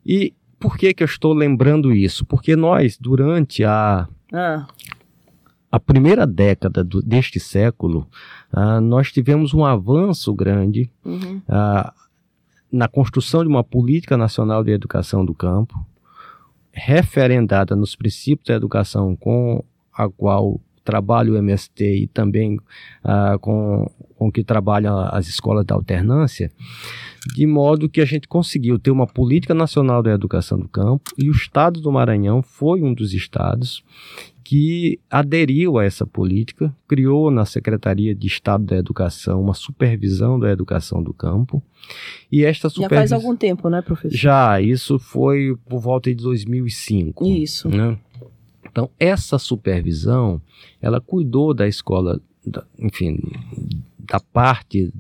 E 0.07 0.33
por 0.59 0.79
que, 0.79 0.95
que 0.95 1.03
eu 1.03 1.07
estou 1.07 1.35
lembrando 1.35 1.93
isso? 1.93 2.25
Porque 2.25 2.57
nós, 2.57 2.97
durante 2.99 3.65
a, 3.65 4.09
Ah, 4.33 4.67
a 5.71 5.79
primeira 5.81 6.27
década 6.27 6.83
do- 6.85 7.03
deste 7.03 7.39
século, 7.41 8.07
ah, 8.53 8.81
nós 8.81 9.13
tivemos 9.13 9.53
um 9.53 9.65
avanço 9.65 10.33
grande 10.35 10.91
uhum. 11.05 11.43
ah, 11.49 11.93
na 12.71 12.89
construção 12.89 13.43
de 13.43 13.49
uma 13.49 13.63
política 13.65 14.17
nacional 14.17 14.65
de 14.65 14.71
educação 14.71 15.25
do 15.25 15.35
campo, 15.35 15.75
referendada 16.73 17.77
nos 17.77 17.95
princípios 17.95 18.49
da 18.49 18.55
educação 18.55 19.15
com 19.15 19.63
a 19.93 20.09
qual 20.09 20.61
trabalha 20.85 21.33
o 21.33 21.37
MST 21.37 21.85
e 21.85 22.07
também 22.09 22.59
ah, 23.05 23.39
com, 23.41 23.89
com 24.17 24.33
que 24.33 24.43
trabalham 24.43 24.99
as 24.99 25.29
escolas 25.29 25.65
da 25.65 25.75
alternância, 25.75 26.51
de 27.35 27.47
modo 27.47 27.89
que 27.89 28.01
a 28.01 28.05
gente 28.05 28.27
conseguiu 28.27 28.79
ter 28.79 28.91
uma 28.91 29.07
política 29.07 29.55
nacional 29.55 30.03
da 30.03 30.13
educação 30.13 30.59
do 30.59 30.69
campo 30.69 31.13
e 31.17 31.29
o 31.29 31.33
estado 31.33 31.81
do 31.81 31.93
Maranhão 31.93 32.43
foi 32.43 32.83
um 32.83 32.93
dos 32.93 33.15
estados 33.15 33.85
que 34.45 34.99
aderiu 35.11 35.79
a 35.79 35.85
essa 35.85 36.07
política, 36.07 36.75
criou 36.89 37.31
na 37.31 37.45
Secretaria 37.45 38.15
de 38.15 38.27
Estado 38.27 38.65
da 38.65 38.77
Educação 38.77 39.41
uma 39.41 39.55
supervisão 39.55 40.39
da 40.39 40.51
educação 40.51 41.03
do 41.03 41.13
campo. 41.15 41.63
E 42.31 42.45
esta 42.45 42.69
Já 42.69 42.75
faz 42.75 42.85
supervisão. 42.85 43.19
algum 43.19 43.37
tempo, 43.37 43.69
né, 43.69 43.83
professor? 43.83 44.17
Já, 44.17 44.61
isso 44.61 44.99
foi 44.99 45.57
por 45.69 45.81
volta 45.81 46.11
de 46.15 46.23
2005. 46.23 47.27
Isso. 47.27 47.69
né? 47.69 47.99
Então, 48.69 48.89
essa 48.99 49.39
supervisão, 49.39 50.41
ela 50.81 51.01
cuidou 51.01 51.53
da 51.53 51.69
escola, 51.69 52.21
da- 52.47 52.65
enfim, 52.79 53.19
da 53.99 54.19
parte 54.19 54.93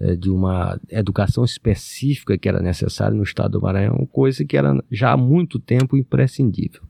eh, 0.00 0.16
de 0.16 0.28
uma 0.28 0.78
educação 0.90 1.44
específica 1.44 2.36
que 2.36 2.48
era 2.48 2.60
necessária 2.60 3.16
no 3.16 3.22
estado 3.22 3.52
do 3.52 3.62
Maranhão, 3.62 4.06
coisa 4.12 4.44
que 4.44 4.56
era 4.56 4.82
já 4.90 5.12
há 5.12 5.16
muito 5.16 5.58
tempo 5.58 5.96
imprescindível. 5.96 6.82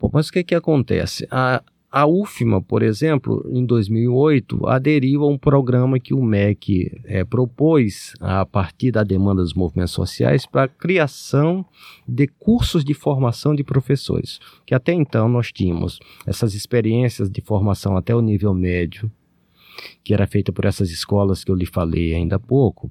Bom, 0.00 0.10
mas 0.12 0.28
o 0.28 0.32
que, 0.32 0.44
que 0.44 0.54
acontece? 0.54 1.26
A, 1.30 1.62
a 1.90 2.06
UFMA, 2.06 2.62
por 2.62 2.82
exemplo, 2.82 3.44
em 3.50 3.64
2008, 3.64 4.66
aderiu 4.68 5.24
a 5.24 5.28
um 5.28 5.38
programa 5.38 5.98
que 5.98 6.12
o 6.12 6.22
MEC 6.22 7.00
eh, 7.04 7.24
propôs 7.24 8.12
a 8.20 8.44
partir 8.44 8.92
da 8.92 9.02
demanda 9.02 9.42
dos 9.42 9.54
movimentos 9.54 9.94
sociais 9.94 10.46
para 10.46 10.64
a 10.64 10.68
criação 10.68 11.64
de 12.06 12.26
cursos 12.26 12.84
de 12.84 12.94
formação 12.94 13.54
de 13.54 13.64
professores, 13.64 14.38
que 14.66 14.74
até 14.74 14.92
então 14.92 15.28
nós 15.28 15.50
tínhamos 15.50 15.98
essas 16.26 16.54
experiências 16.54 17.30
de 17.30 17.40
formação 17.40 17.96
até 17.96 18.14
o 18.14 18.20
nível 18.20 18.54
médio, 18.54 19.10
que 20.04 20.12
era 20.14 20.26
feita 20.26 20.52
por 20.52 20.64
essas 20.64 20.90
escolas 20.90 21.44
que 21.44 21.50
eu 21.50 21.54
lhe 21.54 21.66
falei 21.66 22.14
ainda 22.14 22.36
há 22.36 22.38
pouco, 22.38 22.90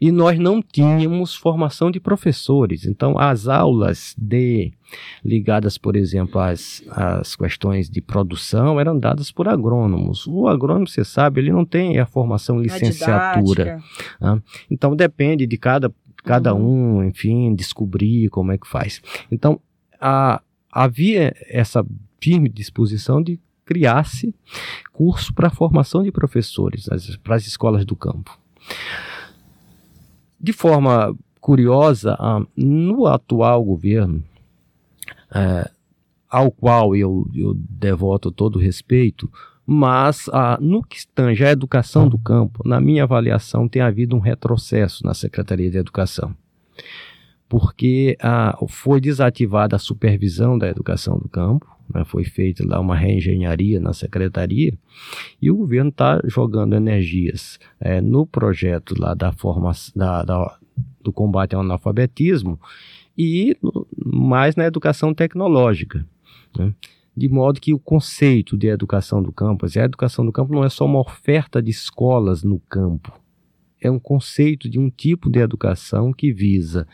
e 0.00 0.10
nós 0.10 0.38
não 0.38 0.62
tínhamos 0.62 1.34
formação 1.34 1.90
de 1.90 2.00
professores. 2.00 2.86
Então, 2.86 3.18
as 3.18 3.46
aulas 3.48 4.14
de 4.18 4.72
ligadas, 5.24 5.76
por 5.76 5.94
exemplo, 5.96 6.40
às, 6.40 6.82
às 6.90 7.36
questões 7.36 7.88
de 7.90 8.00
produção 8.00 8.80
eram 8.80 8.98
dadas 8.98 9.30
por 9.30 9.46
agrônomos. 9.48 10.26
O 10.26 10.48
agrônomo, 10.48 10.88
você 10.88 11.04
sabe, 11.04 11.40
ele 11.40 11.52
não 11.52 11.64
tem 11.64 11.98
a 11.98 12.06
formação 12.06 12.60
licenciatura. 12.60 13.82
didática. 14.20 14.42
Então 14.70 14.96
depende 14.96 15.46
de 15.46 15.56
cada, 15.58 15.92
cada 16.24 16.54
um, 16.54 17.04
enfim, 17.04 17.54
descobrir 17.54 18.28
como 18.30 18.52
é 18.52 18.58
que 18.58 18.66
faz. 18.66 19.00
Então 19.30 19.60
a- 20.00 20.40
havia 20.72 21.34
essa 21.48 21.84
firme 22.20 22.48
disposição 22.48 23.22
de 23.22 23.38
criar-se 23.70 24.34
curso 24.92 25.32
para 25.32 25.48
formação 25.48 26.02
de 26.02 26.10
professores 26.10 26.88
para 27.22 27.36
as 27.36 27.46
escolas 27.46 27.84
do 27.84 27.94
campo. 27.94 28.36
De 30.40 30.52
forma 30.52 31.16
curiosa, 31.40 32.16
ah, 32.18 32.44
no 32.56 33.06
atual 33.06 33.64
governo, 33.64 34.24
eh, 35.32 35.70
ao 36.28 36.50
qual 36.50 36.96
eu, 36.96 37.28
eu 37.32 37.54
devoto 37.54 38.32
todo 38.32 38.56
o 38.56 38.58
respeito, 38.58 39.30
mas 39.64 40.28
ah, 40.32 40.58
no 40.60 40.82
que 40.82 41.06
tange 41.14 41.44
à 41.44 41.52
educação 41.52 42.08
do 42.08 42.18
campo, 42.18 42.66
na 42.66 42.80
minha 42.80 43.04
avaliação, 43.04 43.68
tem 43.68 43.80
havido 43.80 44.16
um 44.16 44.20
retrocesso 44.20 45.06
na 45.06 45.14
Secretaria 45.14 45.70
de 45.70 45.78
Educação. 45.78 46.34
Porque 47.48 48.16
ah, 48.20 48.58
foi 48.68 49.00
desativada 49.00 49.76
a 49.76 49.78
supervisão 49.78 50.58
da 50.58 50.68
educação 50.68 51.18
do 51.18 51.28
campo, 51.28 51.79
né, 51.94 52.04
foi 52.04 52.24
feita 52.24 52.64
lá 52.66 52.80
uma 52.80 52.96
reengenharia 52.96 53.80
na 53.80 53.92
secretaria, 53.92 54.72
e 55.40 55.50
o 55.50 55.56
governo 55.56 55.90
está 55.90 56.20
jogando 56.24 56.74
energias 56.74 57.58
eh, 57.80 58.00
no 58.00 58.26
projeto 58.26 58.94
lá 58.98 59.14
da 59.14 59.32
formação 59.32 59.92
da, 59.96 60.22
da- 60.22 60.58
do 61.02 61.12
combate 61.12 61.54
ao 61.54 61.60
analfabetismo 61.62 62.58
e 63.16 63.56
no- 63.62 63.86
mais 63.96 64.56
na 64.56 64.64
educação 64.64 65.12
tecnológica. 65.14 66.06
né? 66.58 66.72
De 67.16 67.28
modo 67.28 67.60
que 67.60 67.74
o 67.74 67.78
conceito 67.78 68.56
de 68.56 68.68
educação 68.68 69.22
do 69.22 69.32
campo, 69.32 69.66
a 69.66 69.80
educação 69.84 70.24
do 70.24 70.32
campo 70.32 70.54
não 70.54 70.64
é 70.64 70.68
só 70.68 70.86
uma 70.86 71.00
oferta 71.00 71.60
de 71.60 71.70
escolas 71.70 72.42
no 72.44 72.60
campo, 72.60 73.12
é 73.80 73.90
um 73.90 73.98
conceito 73.98 74.68
de 74.68 74.78
um 74.78 74.90
tipo 74.90 75.30
de 75.30 75.38
educação 75.40 76.12
que 76.12 76.32
visa, 76.32 76.86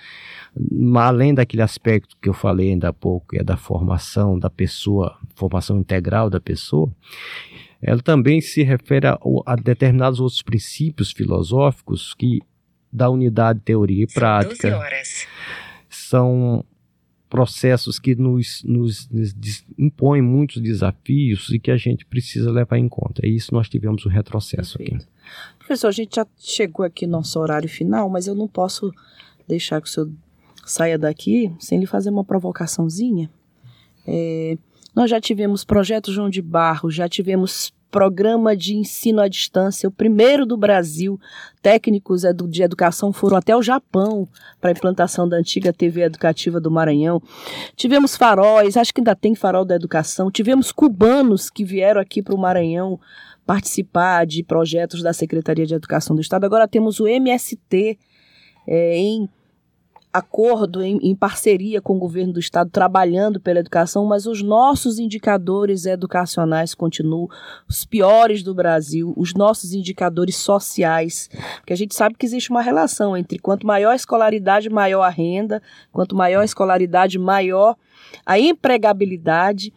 além 0.95 1.35
daquele 1.35 1.63
aspecto 1.63 2.17
que 2.21 2.29
eu 2.29 2.35
falei 2.35 2.71
ainda 2.71 2.89
há 2.89 2.93
pouco, 2.93 3.29
que 3.31 3.39
é 3.39 3.45
da 3.45 3.57
formação 3.57 4.39
da 4.39 4.49
pessoa, 4.49 5.19
formação 5.35 5.79
integral 5.79 6.31
da 6.31 6.41
pessoa, 6.41 6.91
ela 7.83 8.01
também 8.01 8.41
se 8.41 8.63
refere 8.63 9.07
a, 9.07 9.19
a 9.45 9.57
determinados 9.57 10.21
outros 10.21 10.43
princípios 10.43 11.13
filosóficos 11.13 12.15
que 12.15 12.41
da 12.93 13.11
unidade 13.11 13.61
teoria 13.61 14.05
e 14.05 14.07
prática 14.07 14.81
são 15.89 16.65
processos 17.29 17.99
que 17.99 18.15
nos, 18.15 18.63
nos, 18.65 19.09
nos 19.11 19.65
impõem 19.77 20.23
muitos 20.23 20.63
desafios 20.63 21.51
e 21.51 21.59
que 21.59 21.71
a 21.71 21.77
gente 21.77 22.07
precisa 22.07 22.51
levar 22.51 22.79
em 22.79 22.89
conta. 22.89 23.27
E 23.27 23.35
isso 23.35 23.53
nós 23.53 23.69
tivemos 23.69 24.07
um 24.07 24.09
retrocesso 24.09 24.81
aqui. 24.81 24.97
Professor, 25.67 25.89
a 25.89 25.93
gente 25.93 26.15
já 26.15 26.25
chegou 26.39 26.87
aqui 26.87 27.07
no 27.07 27.15
nosso 27.15 27.41
horário 27.41 27.69
final, 27.69 28.09
mas 28.09 28.29
eu 28.29 28.37
não 28.37 28.47
posso 28.47 28.93
deixar 29.49 29.83
que 29.83 29.89
o 29.89 29.91
senhor 29.91 30.09
saia 30.65 30.97
daqui 30.97 31.53
sem 31.59 31.81
lhe 31.81 31.87
fazer 31.87 32.09
uma 32.09 32.25
provocaçãozinha. 32.25 33.29
É, 34.07 34.57
nós 34.95 35.11
já 35.11 35.21
tivemos 35.21 35.65
projeto 35.65 36.13
João 36.13 36.31
de 36.31 36.41
Barro, 36.41 36.89
já 36.89 37.09
tivemos 37.09 37.75
programa 37.91 38.57
de 38.57 38.77
ensino 38.77 39.21
à 39.21 39.27
distância, 39.27 39.89
o 39.89 39.93
primeiro 39.93 40.47
do 40.47 40.57
Brasil. 40.57 41.19
Técnicos 41.61 42.23
de 42.49 42.63
educação 42.63 43.13
foram 43.13 43.37
até 43.37 43.57
o 43.57 43.63
Japão 43.63 44.29
para 44.61 44.71
a 44.71 44.73
implantação 44.73 45.29
da 45.29 45.37
antiga 45.37 45.73
TV 45.73 46.03
educativa 46.03 46.61
do 46.61 46.71
Maranhão. 46.71 47.21
Tivemos 47.75 48.17
faróis, 48.17 48.77
acho 48.77 48.95
que 48.95 49.01
ainda 49.01 49.17
tem 49.17 49.35
farol 49.35 49.65
da 49.65 49.75
educação. 49.75 50.31
Tivemos 50.31 50.71
cubanos 50.71 51.51
que 51.51 51.65
vieram 51.65 52.01
aqui 52.01 52.23
para 52.23 52.37
o 52.37 52.39
Maranhão 52.39 53.01
participar 53.47 54.27
de 54.27 54.43
projetos 54.43 55.03
da 55.03 55.13
Secretaria 55.13 55.65
de 55.65 55.75
Educação 55.75 56.17
do 56.17 56.21
Estado. 56.21 56.45
Agora 56.45 56.67
temos 56.67 56.99
o 56.99 57.07
MST 57.07 57.99
é, 58.67 58.97
em 58.99 59.29
acordo, 60.13 60.83
em, 60.83 60.99
em 61.03 61.15
parceria 61.15 61.81
com 61.81 61.97
o 61.97 61.99
governo 61.99 62.33
do 62.33 62.41
Estado, 62.41 62.71
trabalhando 62.71 63.39
pela 63.39 63.61
educação, 63.61 64.07
mas 64.07 64.27
os 64.27 64.43
nossos 64.43 64.99
indicadores 64.99 65.85
educacionais 65.85 66.75
continuam 66.75 67.29
os 67.69 67.85
piores 67.85 68.43
do 68.43 68.55
Brasil, 68.55 69.13
os 69.17 69.35
nossos 69.35 69.75
indicadores 69.75 70.37
sociais, 70.37 71.29
porque 71.59 71.73
a 71.73 71.77
gente 71.77 71.95
sabe 71.95 72.17
que 72.19 72.25
existe 72.25 72.51
uma 72.51 72.63
relação 72.63 73.17
entre 73.17 73.39
quanto 73.39 73.67
maior 73.67 73.91
a 73.91 73.97
escolaridade, 73.97 74.71
maior 74.71 75.03
a 75.03 75.11
renda, 75.11 75.63
quanto 75.93 76.17
maior 76.17 76.41
a 76.41 76.45
escolaridade, 76.47 77.19
maior 77.19 77.77
a 78.25 78.39
empregabilidade. 78.39 79.73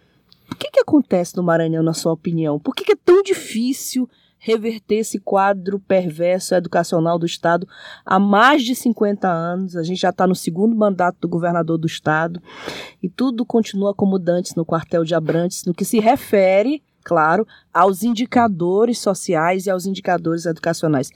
O 0.52 0.56
que, 0.56 0.72
que 0.72 0.80
acontece 0.80 1.36
no 1.38 1.44
Maranhão, 1.44 1.84
na 1.84 1.94
sua 1.94 2.14
opinião? 2.14 2.60
Por 2.60 2.76
que, 2.76 2.84
que 2.84 2.94
é 2.94 2.98
tão 2.98 3.22
difícil 3.24 4.10
reverter 4.40 4.96
esse 4.96 5.20
quadro 5.20 5.80
perverso 5.80 6.56
educacional 6.56 7.20
do 7.20 7.26
Estado 7.26 7.68
há 8.06 8.18
mais 8.18 8.64
de 8.64 8.74
50 8.74 9.28
anos? 9.28 9.76
A 9.76 9.84
gente 9.84 10.00
já 10.00 10.10
está 10.10 10.26
no 10.26 10.36
segundo 10.36 10.76
mandato 10.76 11.18
do 11.20 11.28
governador 11.28 11.78
do 11.78 11.88
Estado 11.88 12.42
e 13.04 13.10
tudo 13.10 13.46
continua 13.46 13.94
como 13.94 14.18
dantes 14.18 14.56
no 14.56 14.66
quartel 14.66 15.04
de 15.04 15.14
Abrantes, 15.14 15.66
no 15.66 15.74
que 15.74 15.86
se 15.86 16.00
refere, 16.00 16.82
claro, 17.04 17.46
aos 17.74 18.04
indicadores 18.04 19.00
sociais 19.00 19.66
e 19.66 19.70
aos 19.70 19.86
indicadores 19.86 20.46
educacionais. 20.46 21.10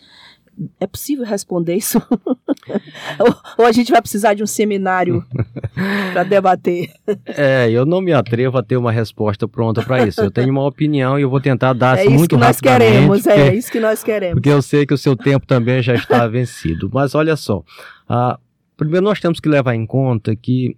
É 0.79 0.85
possível 0.85 1.25
responder 1.25 1.75
isso? 1.75 2.01
ou, 3.19 3.35
ou 3.57 3.65
a 3.65 3.71
gente 3.71 3.91
vai 3.91 4.01
precisar 4.01 4.33
de 4.33 4.43
um 4.43 4.47
seminário 4.47 5.25
para 6.13 6.23
debater? 6.23 6.91
É, 7.25 7.69
eu 7.71 7.85
não 7.85 8.01
me 8.01 8.13
atrevo 8.13 8.57
a 8.57 8.63
ter 8.63 8.77
uma 8.77 8.91
resposta 8.91 9.47
pronta 9.47 9.81
para 9.81 10.07
isso. 10.07 10.21
Eu 10.21 10.31
tenho 10.31 10.51
uma 10.51 10.65
opinião 10.65 11.17
e 11.17 11.23
eu 11.23 11.29
vou 11.29 11.41
tentar 11.41 11.73
dar 11.73 11.97
É 11.97 12.01
assim, 12.01 12.09
isso 12.09 12.17
muito 12.19 12.35
que 12.35 12.37
nós 12.37 12.55
rapidamente, 12.57 12.91
queremos, 12.91 13.23
porque, 13.23 13.39
é 13.39 13.55
isso 13.55 13.71
que 13.71 13.79
nós 13.79 14.03
queremos. 14.03 14.33
porque 14.35 14.49
eu 14.49 14.61
sei 14.61 14.85
que 14.85 14.93
o 14.93 14.97
seu 14.97 15.15
tempo 15.15 15.47
também 15.47 15.81
já 15.81 15.95
está 15.95 16.25
vencido. 16.29 16.89
Mas 16.93 17.15
olha 17.15 17.35
só, 17.35 17.63
ah, 18.07 18.39
primeiro 18.77 19.05
nós 19.05 19.19
temos 19.19 19.39
que 19.39 19.49
levar 19.49 19.75
em 19.75 19.85
conta 19.85 20.35
que 20.35 20.77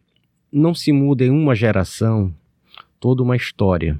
não 0.51 0.73
se 0.73 0.91
muda 0.91 1.25
em 1.25 1.29
uma 1.29 1.53
geração 1.53 2.33
toda 2.99 3.21
uma 3.21 3.35
história. 3.35 3.99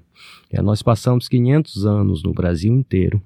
É, 0.49 0.61
nós 0.61 0.81
passamos 0.81 1.27
500 1.27 1.85
anos 1.85 2.23
no 2.23 2.33
Brasil 2.33 2.73
inteiro 2.73 3.21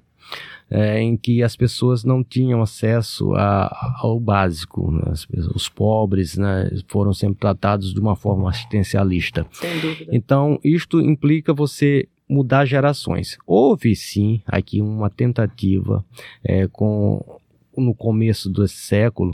é, 0.70 1.00
em 1.00 1.16
que 1.16 1.42
as 1.42 1.56
pessoas 1.56 2.04
não 2.04 2.22
tinham 2.22 2.62
acesso 2.62 3.34
a, 3.34 3.96
ao 4.00 4.20
básico. 4.20 4.90
Né? 4.90 5.12
os 5.54 5.68
pobres 5.68 6.36
né, 6.36 6.70
foram 6.86 7.12
sempre 7.12 7.40
tratados 7.40 7.92
de 7.92 8.00
uma 8.00 8.14
forma 8.14 8.48
assistencialista. 8.48 9.46
Sem 9.50 9.80
dúvida. 9.80 10.10
Então, 10.14 10.58
isto 10.62 11.00
implica 11.00 11.52
você 11.52 12.08
mudar 12.28 12.64
gerações. 12.64 13.36
Houve 13.44 13.96
sim 13.96 14.40
aqui 14.46 14.80
uma 14.80 15.10
tentativa 15.10 16.04
é, 16.44 16.68
com 16.68 17.40
no 17.76 17.94
começo 17.94 18.48
do 18.48 18.66
século 18.68 19.32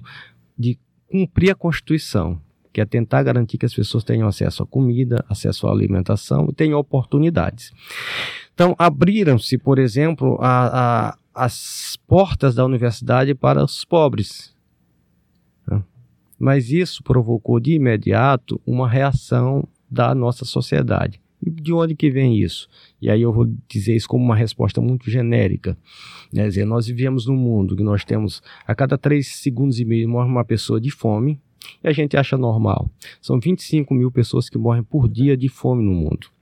de 0.56 0.78
cumprir 1.10 1.50
a 1.50 1.54
Constituição, 1.54 2.40
que 2.72 2.80
é 2.80 2.84
tentar 2.84 3.22
garantir 3.22 3.58
que 3.58 3.66
as 3.66 3.74
pessoas 3.74 4.04
tenham 4.04 4.28
acesso 4.28 4.62
à 4.62 4.66
comida, 4.66 5.24
acesso 5.28 5.66
à 5.66 5.72
alimentação 5.72 6.46
e 6.50 6.54
tenham 6.54 6.78
oportunidades. 6.78 7.72
Então, 8.56 8.74
abriram-se, 8.78 9.58
por 9.58 9.78
exemplo, 9.78 10.38
a, 10.40 11.10
a, 11.10 11.18
as 11.34 11.98
portas 12.08 12.54
da 12.54 12.64
universidade 12.64 13.34
para 13.34 13.62
os 13.62 13.84
pobres. 13.84 14.56
Né? 15.68 15.84
Mas 16.38 16.70
isso 16.70 17.02
provocou 17.02 17.60
de 17.60 17.74
imediato 17.74 18.58
uma 18.66 18.88
reação 18.88 19.68
da 19.90 20.14
nossa 20.14 20.46
sociedade. 20.46 21.20
E 21.44 21.50
de 21.50 21.70
onde 21.70 21.94
que 21.94 22.10
vem 22.10 22.40
isso? 22.40 22.66
E 23.00 23.10
aí 23.10 23.20
eu 23.20 23.30
vou 23.30 23.46
dizer 23.68 23.94
isso 23.94 24.08
como 24.08 24.24
uma 24.24 24.34
resposta 24.34 24.80
muito 24.80 25.10
genérica. 25.10 25.76
Né? 26.32 26.44
Quer 26.44 26.48
dizer, 26.48 26.64
nós 26.64 26.86
vivemos 26.86 27.26
num 27.26 27.36
mundo 27.36 27.76
que 27.76 27.82
nós 27.82 28.06
temos 28.06 28.42
a 28.66 28.74
cada 28.74 28.96
três 28.96 29.36
segundos 29.36 29.78
e 29.78 29.84
meio 29.84 30.08
morre 30.08 30.30
uma 30.30 30.46
pessoa 30.46 30.80
de 30.80 30.90
fome 30.90 31.38
e 31.84 31.88
a 31.88 31.92
gente 31.92 32.16
acha 32.16 32.38
normal. 32.38 32.90
São 33.20 33.38
25 33.38 33.92
mil 33.92 34.10
pessoas 34.10 34.48
que 34.48 34.56
morrem 34.56 34.82
por 34.82 35.10
dia 35.10 35.36
de 35.36 35.46
fome 35.46 35.84
no 35.84 35.92
mundo. 35.92 36.34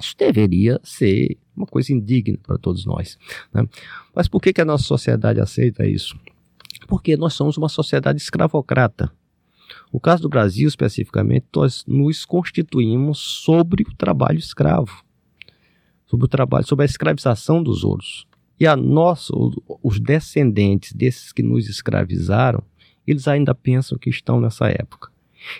Isso 0.00 0.14
deveria 0.16 0.80
ser 0.82 1.36
uma 1.56 1.66
coisa 1.66 1.92
indigna 1.92 2.38
para 2.42 2.58
todos 2.58 2.86
nós. 2.86 3.18
Né? 3.52 3.66
Mas 4.14 4.28
por 4.28 4.40
que, 4.40 4.52
que 4.52 4.60
a 4.60 4.64
nossa 4.64 4.84
sociedade 4.84 5.40
aceita 5.40 5.86
isso? 5.86 6.18
Porque 6.86 7.16
nós 7.16 7.34
somos 7.34 7.56
uma 7.56 7.68
sociedade 7.68 8.20
escravocrata. 8.20 9.12
O 9.92 10.00
caso 10.00 10.22
do 10.22 10.28
Brasil, 10.28 10.68
especificamente, 10.68 11.46
nós 11.54 11.84
nos 11.86 12.24
constituímos 12.24 13.18
sobre 13.18 13.82
o 13.82 13.94
trabalho 13.94 14.38
escravo, 14.38 15.04
sobre 16.06 16.24
o 16.24 16.28
trabalho, 16.28 16.66
sobre 16.66 16.84
a 16.84 16.86
escravização 16.86 17.62
dos 17.62 17.84
outros. 17.84 18.26
E 18.60 18.66
a 18.66 18.74
nossa, 18.74 19.32
os 19.82 20.00
descendentes 20.00 20.92
desses 20.92 21.32
que 21.32 21.42
nos 21.42 21.68
escravizaram, 21.68 22.62
eles 23.06 23.28
ainda 23.28 23.54
pensam 23.54 23.98
que 23.98 24.10
estão 24.10 24.40
nessa 24.40 24.68
época. 24.68 25.10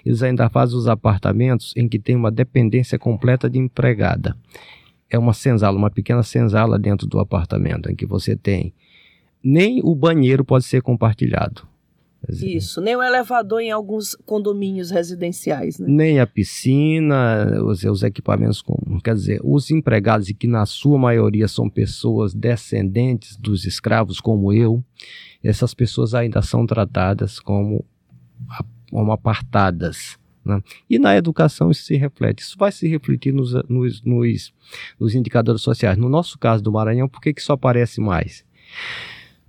Eles 0.05 0.23
ainda 0.23 0.49
fazem 0.49 0.77
os 0.77 0.89
apartamentos 0.89 1.73
em 1.77 1.89
que 1.89 1.99
tem 1.99 2.17
uma 2.17 2.31
dependência 2.31 2.99
completa 2.99 3.49
de 3.49 3.59
empregada. 3.59 4.37
É 5.11 5.19
uma 5.19 5.33
senzala, 5.33 5.77
uma 5.77 5.91
pequena 5.91 6.23
senzala 6.23 6.79
dentro 6.79 7.07
do 7.07 7.19
apartamento, 7.19 7.91
em 7.91 7.95
que 7.97 8.07
você 8.07 8.37
tem. 8.37 8.73
Nem 9.43 9.81
o 9.83 9.95
banheiro 9.95 10.45
pode 10.45 10.65
ser 10.65 10.83
compartilhado. 10.83 11.67
Isso, 12.29 12.81
nem 12.81 12.97
o 12.97 13.03
elevador 13.03 13.61
em 13.61 13.71
alguns 13.71 14.17
condomínios 14.27 14.91
residenciais. 14.91 15.79
Né? 15.79 15.87
Nem 15.89 16.21
a 16.21 16.27
piscina, 16.27 17.63
os, 17.65 17.85
os 17.85 18.03
equipamentos, 18.03 18.61
com, 18.61 18.77
quer 19.01 19.15
dizer, 19.15 19.41
os 19.45 19.71
empregados, 19.71 20.29
e 20.29 20.35
que 20.35 20.49
na 20.49 20.67
sua 20.67 20.99
maioria 20.99 21.47
são 21.47 21.71
pessoas 21.71 22.35
descendentes 22.35 23.37
dos 23.37 23.65
escravos, 23.65 24.21
como 24.21 24.53
eu, 24.53 24.83
essas 25.43 25.73
pessoas 25.73 26.13
ainda 26.13 26.43
são 26.43 26.67
tratadas 26.67 27.39
como 27.39 27.85
como 28.91 29.13
apartadas. 29.13 30.19
Né? 30.45 30.63
E 30.89 30.99
na 30.99 31.17
educação 31.17 31.71
isso 31.71 31.83
se 31.83 31.97
reflete. 31.97 32.43
Isso 32.43 32.57
vai 32.59 32.73
se 32.73 32.89
refletir 32.89 33.33
nos, 33.33 33.53
nos, 33.69 34.03
nos, 34.03 34.55
nos 34.99 35.15
indicadores 35.15 35.63
sociais. 35.63 35.99
No 35.99 36.09
nosso 36.09 36.39
caso 36.39 36.63
do 36.63 36.73
Maranhão, 36.73 37.09
por 37.09 37.21
que, 37.21 37.33
que 37.33 37.41
isso 37.41 37.53
aparece 37.53 38.01
mais? 38.01 38.45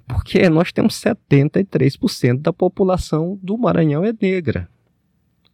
Porque 0.08 0.50
nós 0.50 0.72
temos 0.72 0.96
73% 0.96 2.42
da 2.42 2.52
população 2.52 3.40
do 3.42 3.58
Maranhão 3.58 4.04
é 4.04 4.14
negra 4.20 4.68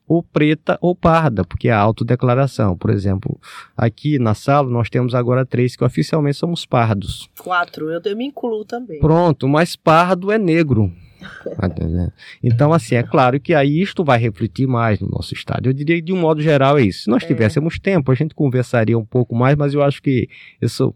ou 0.07 0.21
preta 0.21 0.77
ou 0.81 0.95
parda, 0.95 1.43
porque 1.43 1.67
é 1.67 1.71
a 1.71 1.79
autodeclaração. 1.79 2.77
Por 2.77 2.89
exemplo, 2.91 3.39
aqui 3.75 4.19
na 4.19 4.33
sala 4.33 4.69
nós 4.69 4.89
temos 4.89 5.15
agora 5.15 5.45
três 5.45 5.75
que 5.75 5.83
oficialmente 5.83 6.37
somos 6.37 6.65
pardos. 6.65 7.29
Quatro, 7.39 7.89
eu, 7.89 8.01
eu 8.03 8.15
me 8.15 8.25
incluo 8.25 8.63
também. 8.63 8.99
Pronto, 8.99 9.47
mas 9.47 9.75
pardo 9.75 10.31
é 10.31 10.37
negro. 10.37 10.91
Tá 11.55 11.69
então, 12.43 12.73
assim, 12.73 12.95
é 12.95 13.03
claro 13.03 13.39
que 13.39 13.53
aí 13.53 13.81
isto 13.81 14.03
vai 14.03 14.19
refletir 14.19 14.67
mais 14.67 14.99
no 14.99 15.07
nosso 15.07 15.33
estado. 15.33 15.67
Eu 15.67 15.73
diria 15.73 15.95
que, 15.95 16.01
de 16.01 16.11
um 16.11 16.19
modo 16.19 16.41
geral, 16.41 16.77
é 16.77 16.83
isso. 16.83 17.03
Se 17.03 17.09
nós 17.09 17.23
é. 17.23 17.27
tivéssemos 17.27 17.79
tempo, 17.79 18.11
a 18.11 18.15
gente 18.15 18.33
conversaria 18.33 18.97
um 18.97 19.05
pouco 19.05 19.35
mais, 19.35 19.55
mas 19.55 19.73
eu 19.73 19.83
acho 19.83 20.01
que 20.01 20.27
isso 20.61 20.93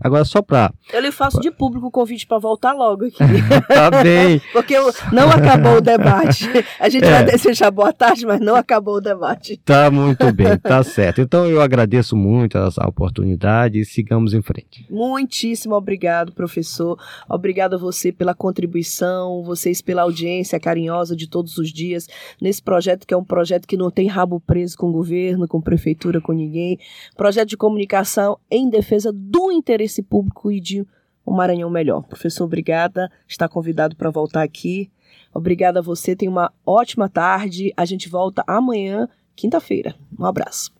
Agora, 0.00 0.24
só 0.24 0.42
para. 0.42 0.72
Eu 0.92 1.00
lhe 1.00 1.12
faço 1.12 1.40
de 1.40 1.50
público 1.50 1.86
o 1.86 1.90
convite 1.90 2.26
para 2.26 2.38
voltar 2.38 2.72
logo 2.72 3.06
aqui. 3.06 3.18
tá 3.68 3.90
bem. 4.02 4.40
Porque 4.52 4.76
não 5.12 5.30
acabou 5.30 5.76
o 5.76 5.80
debate. 5.80 6.48
A 6.78 6.88
gente 6.88 7.04
é. 7.04 7.10
vai 7.10 7.24
desejar 7.24 7.70
boa 7.70 7.92
tarde, 7.92 8.26
mas 8.26 8.40
não 8.40 8.54
acabou 8.54 8.96
o 8.96 9.00
debate. 9.00 9.56
Tá 9.64 9.90
muito 9.90 10.32
bem, 10.32 10.56
tá 10.58 10.82
certo. 10.84 11.20
Então 11.20 11.46
eu 11.46 11.60
agradeço 11.60 12.16
muito 12.16 12.58
essa 12.58 12.86
oportunidade 12.86 13.80
e 13.80 13.84
sigamos 13.84 14.34
em 14.34 14.42
frente. 14.42 14.86
Muitíssimo 14.90 15.74
obrigado, 15.74 16.32
professor. 16.32 16.98
Obrigado 17.28 17.74
a 17.74 17.78
você 17.78 18.12
pela 18.12 18.34
contribuição, 18.34 19.42
vocês 19.42 19.80
pela 19.80 20.02
audiência 20.02 20.58
carinhosa 20.60 21.14
de 21.14 21.28
todos 21.28 21.58
os 21.58 21.72
dias 21.72 22.08
nesse 22.40 22.62
projeto 22.62 23.06
que 23.06 23.14
é 23.14 23.16
um 23.16 23.24
projeto 23.24 23.66
que 23.66 23.76
não 23.76 23.90
tem 23.90 24.06
rabo 24.06 24.40
preso 24.40 24.76
com 24.76 24.88
o 24.88 24.92
governo, 24.92 25.48
com 25.48 25.60
prefeitura, 25.60 26.20
com 26.20 26.32
ninguém. 26.32 26.78
Projeto 27.16 27.48
de 27.48 27.56
comunicação 27.56 28.38
em 28.50 28.68
defesa 28.68 29.12
do 29.12 29.52
interesse 29.52 29.67
público 30.02 30.50
e 30.50 30.60
de 30.60 30.86
um 31.26 31.32
Maranhão 31.32 31.68
melhor. 31.68 32.02
Professor, 32.02 32.44
obrigada. 32.44 33.10
Está 33.26 33.48
convidado 33.48 33.94
para 33.96 34.10
voltar 34.10 34.42
aqui. 34.42 34.90
Obrigada 35.32 35.80
a 35.80 35.82
você. 35.82 36.16
Tenha 36.16 36.30
uma 36.30 36.52
ótima 36.64 37.08
tarde. 37.08 37.72
A 37.76 37.84
gente 37.84 38.08
volta 38.08 38.42
amanhã, 38.46 39.08
quinta-feira. 39.36 39.94
Um 40.18 40.24
abraço. 40.24 40.77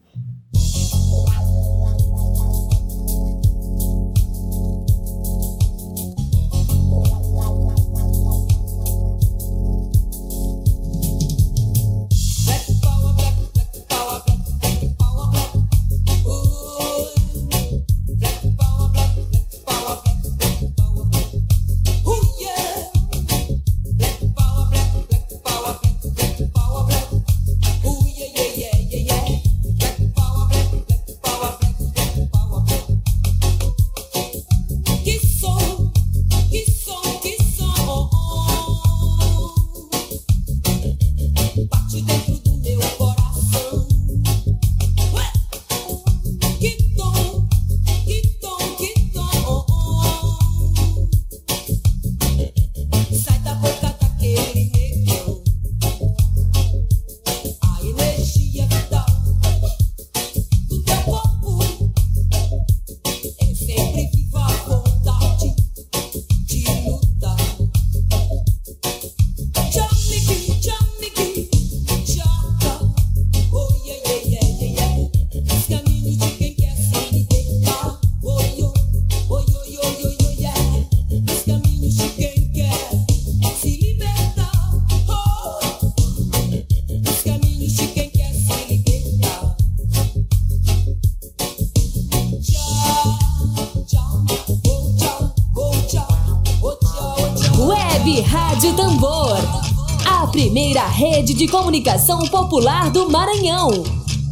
Rede 100.98 101.32
de 101.32 101.46
comunicação 101.46 102.18
popular 102.26 102.90
do 102.90 103.08
Maranhão. 103.08 103.70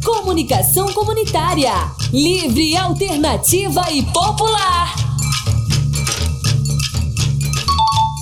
Comunicação 0.03 0.91
comunitária. 0.91 1.71
Livre, 2.11 2.75
alternativa 2.75 3.89
e 3.89 4.03
popular. 4.03 4.93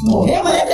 Morreu, 0.04 0.44
Maria 0.44 0.65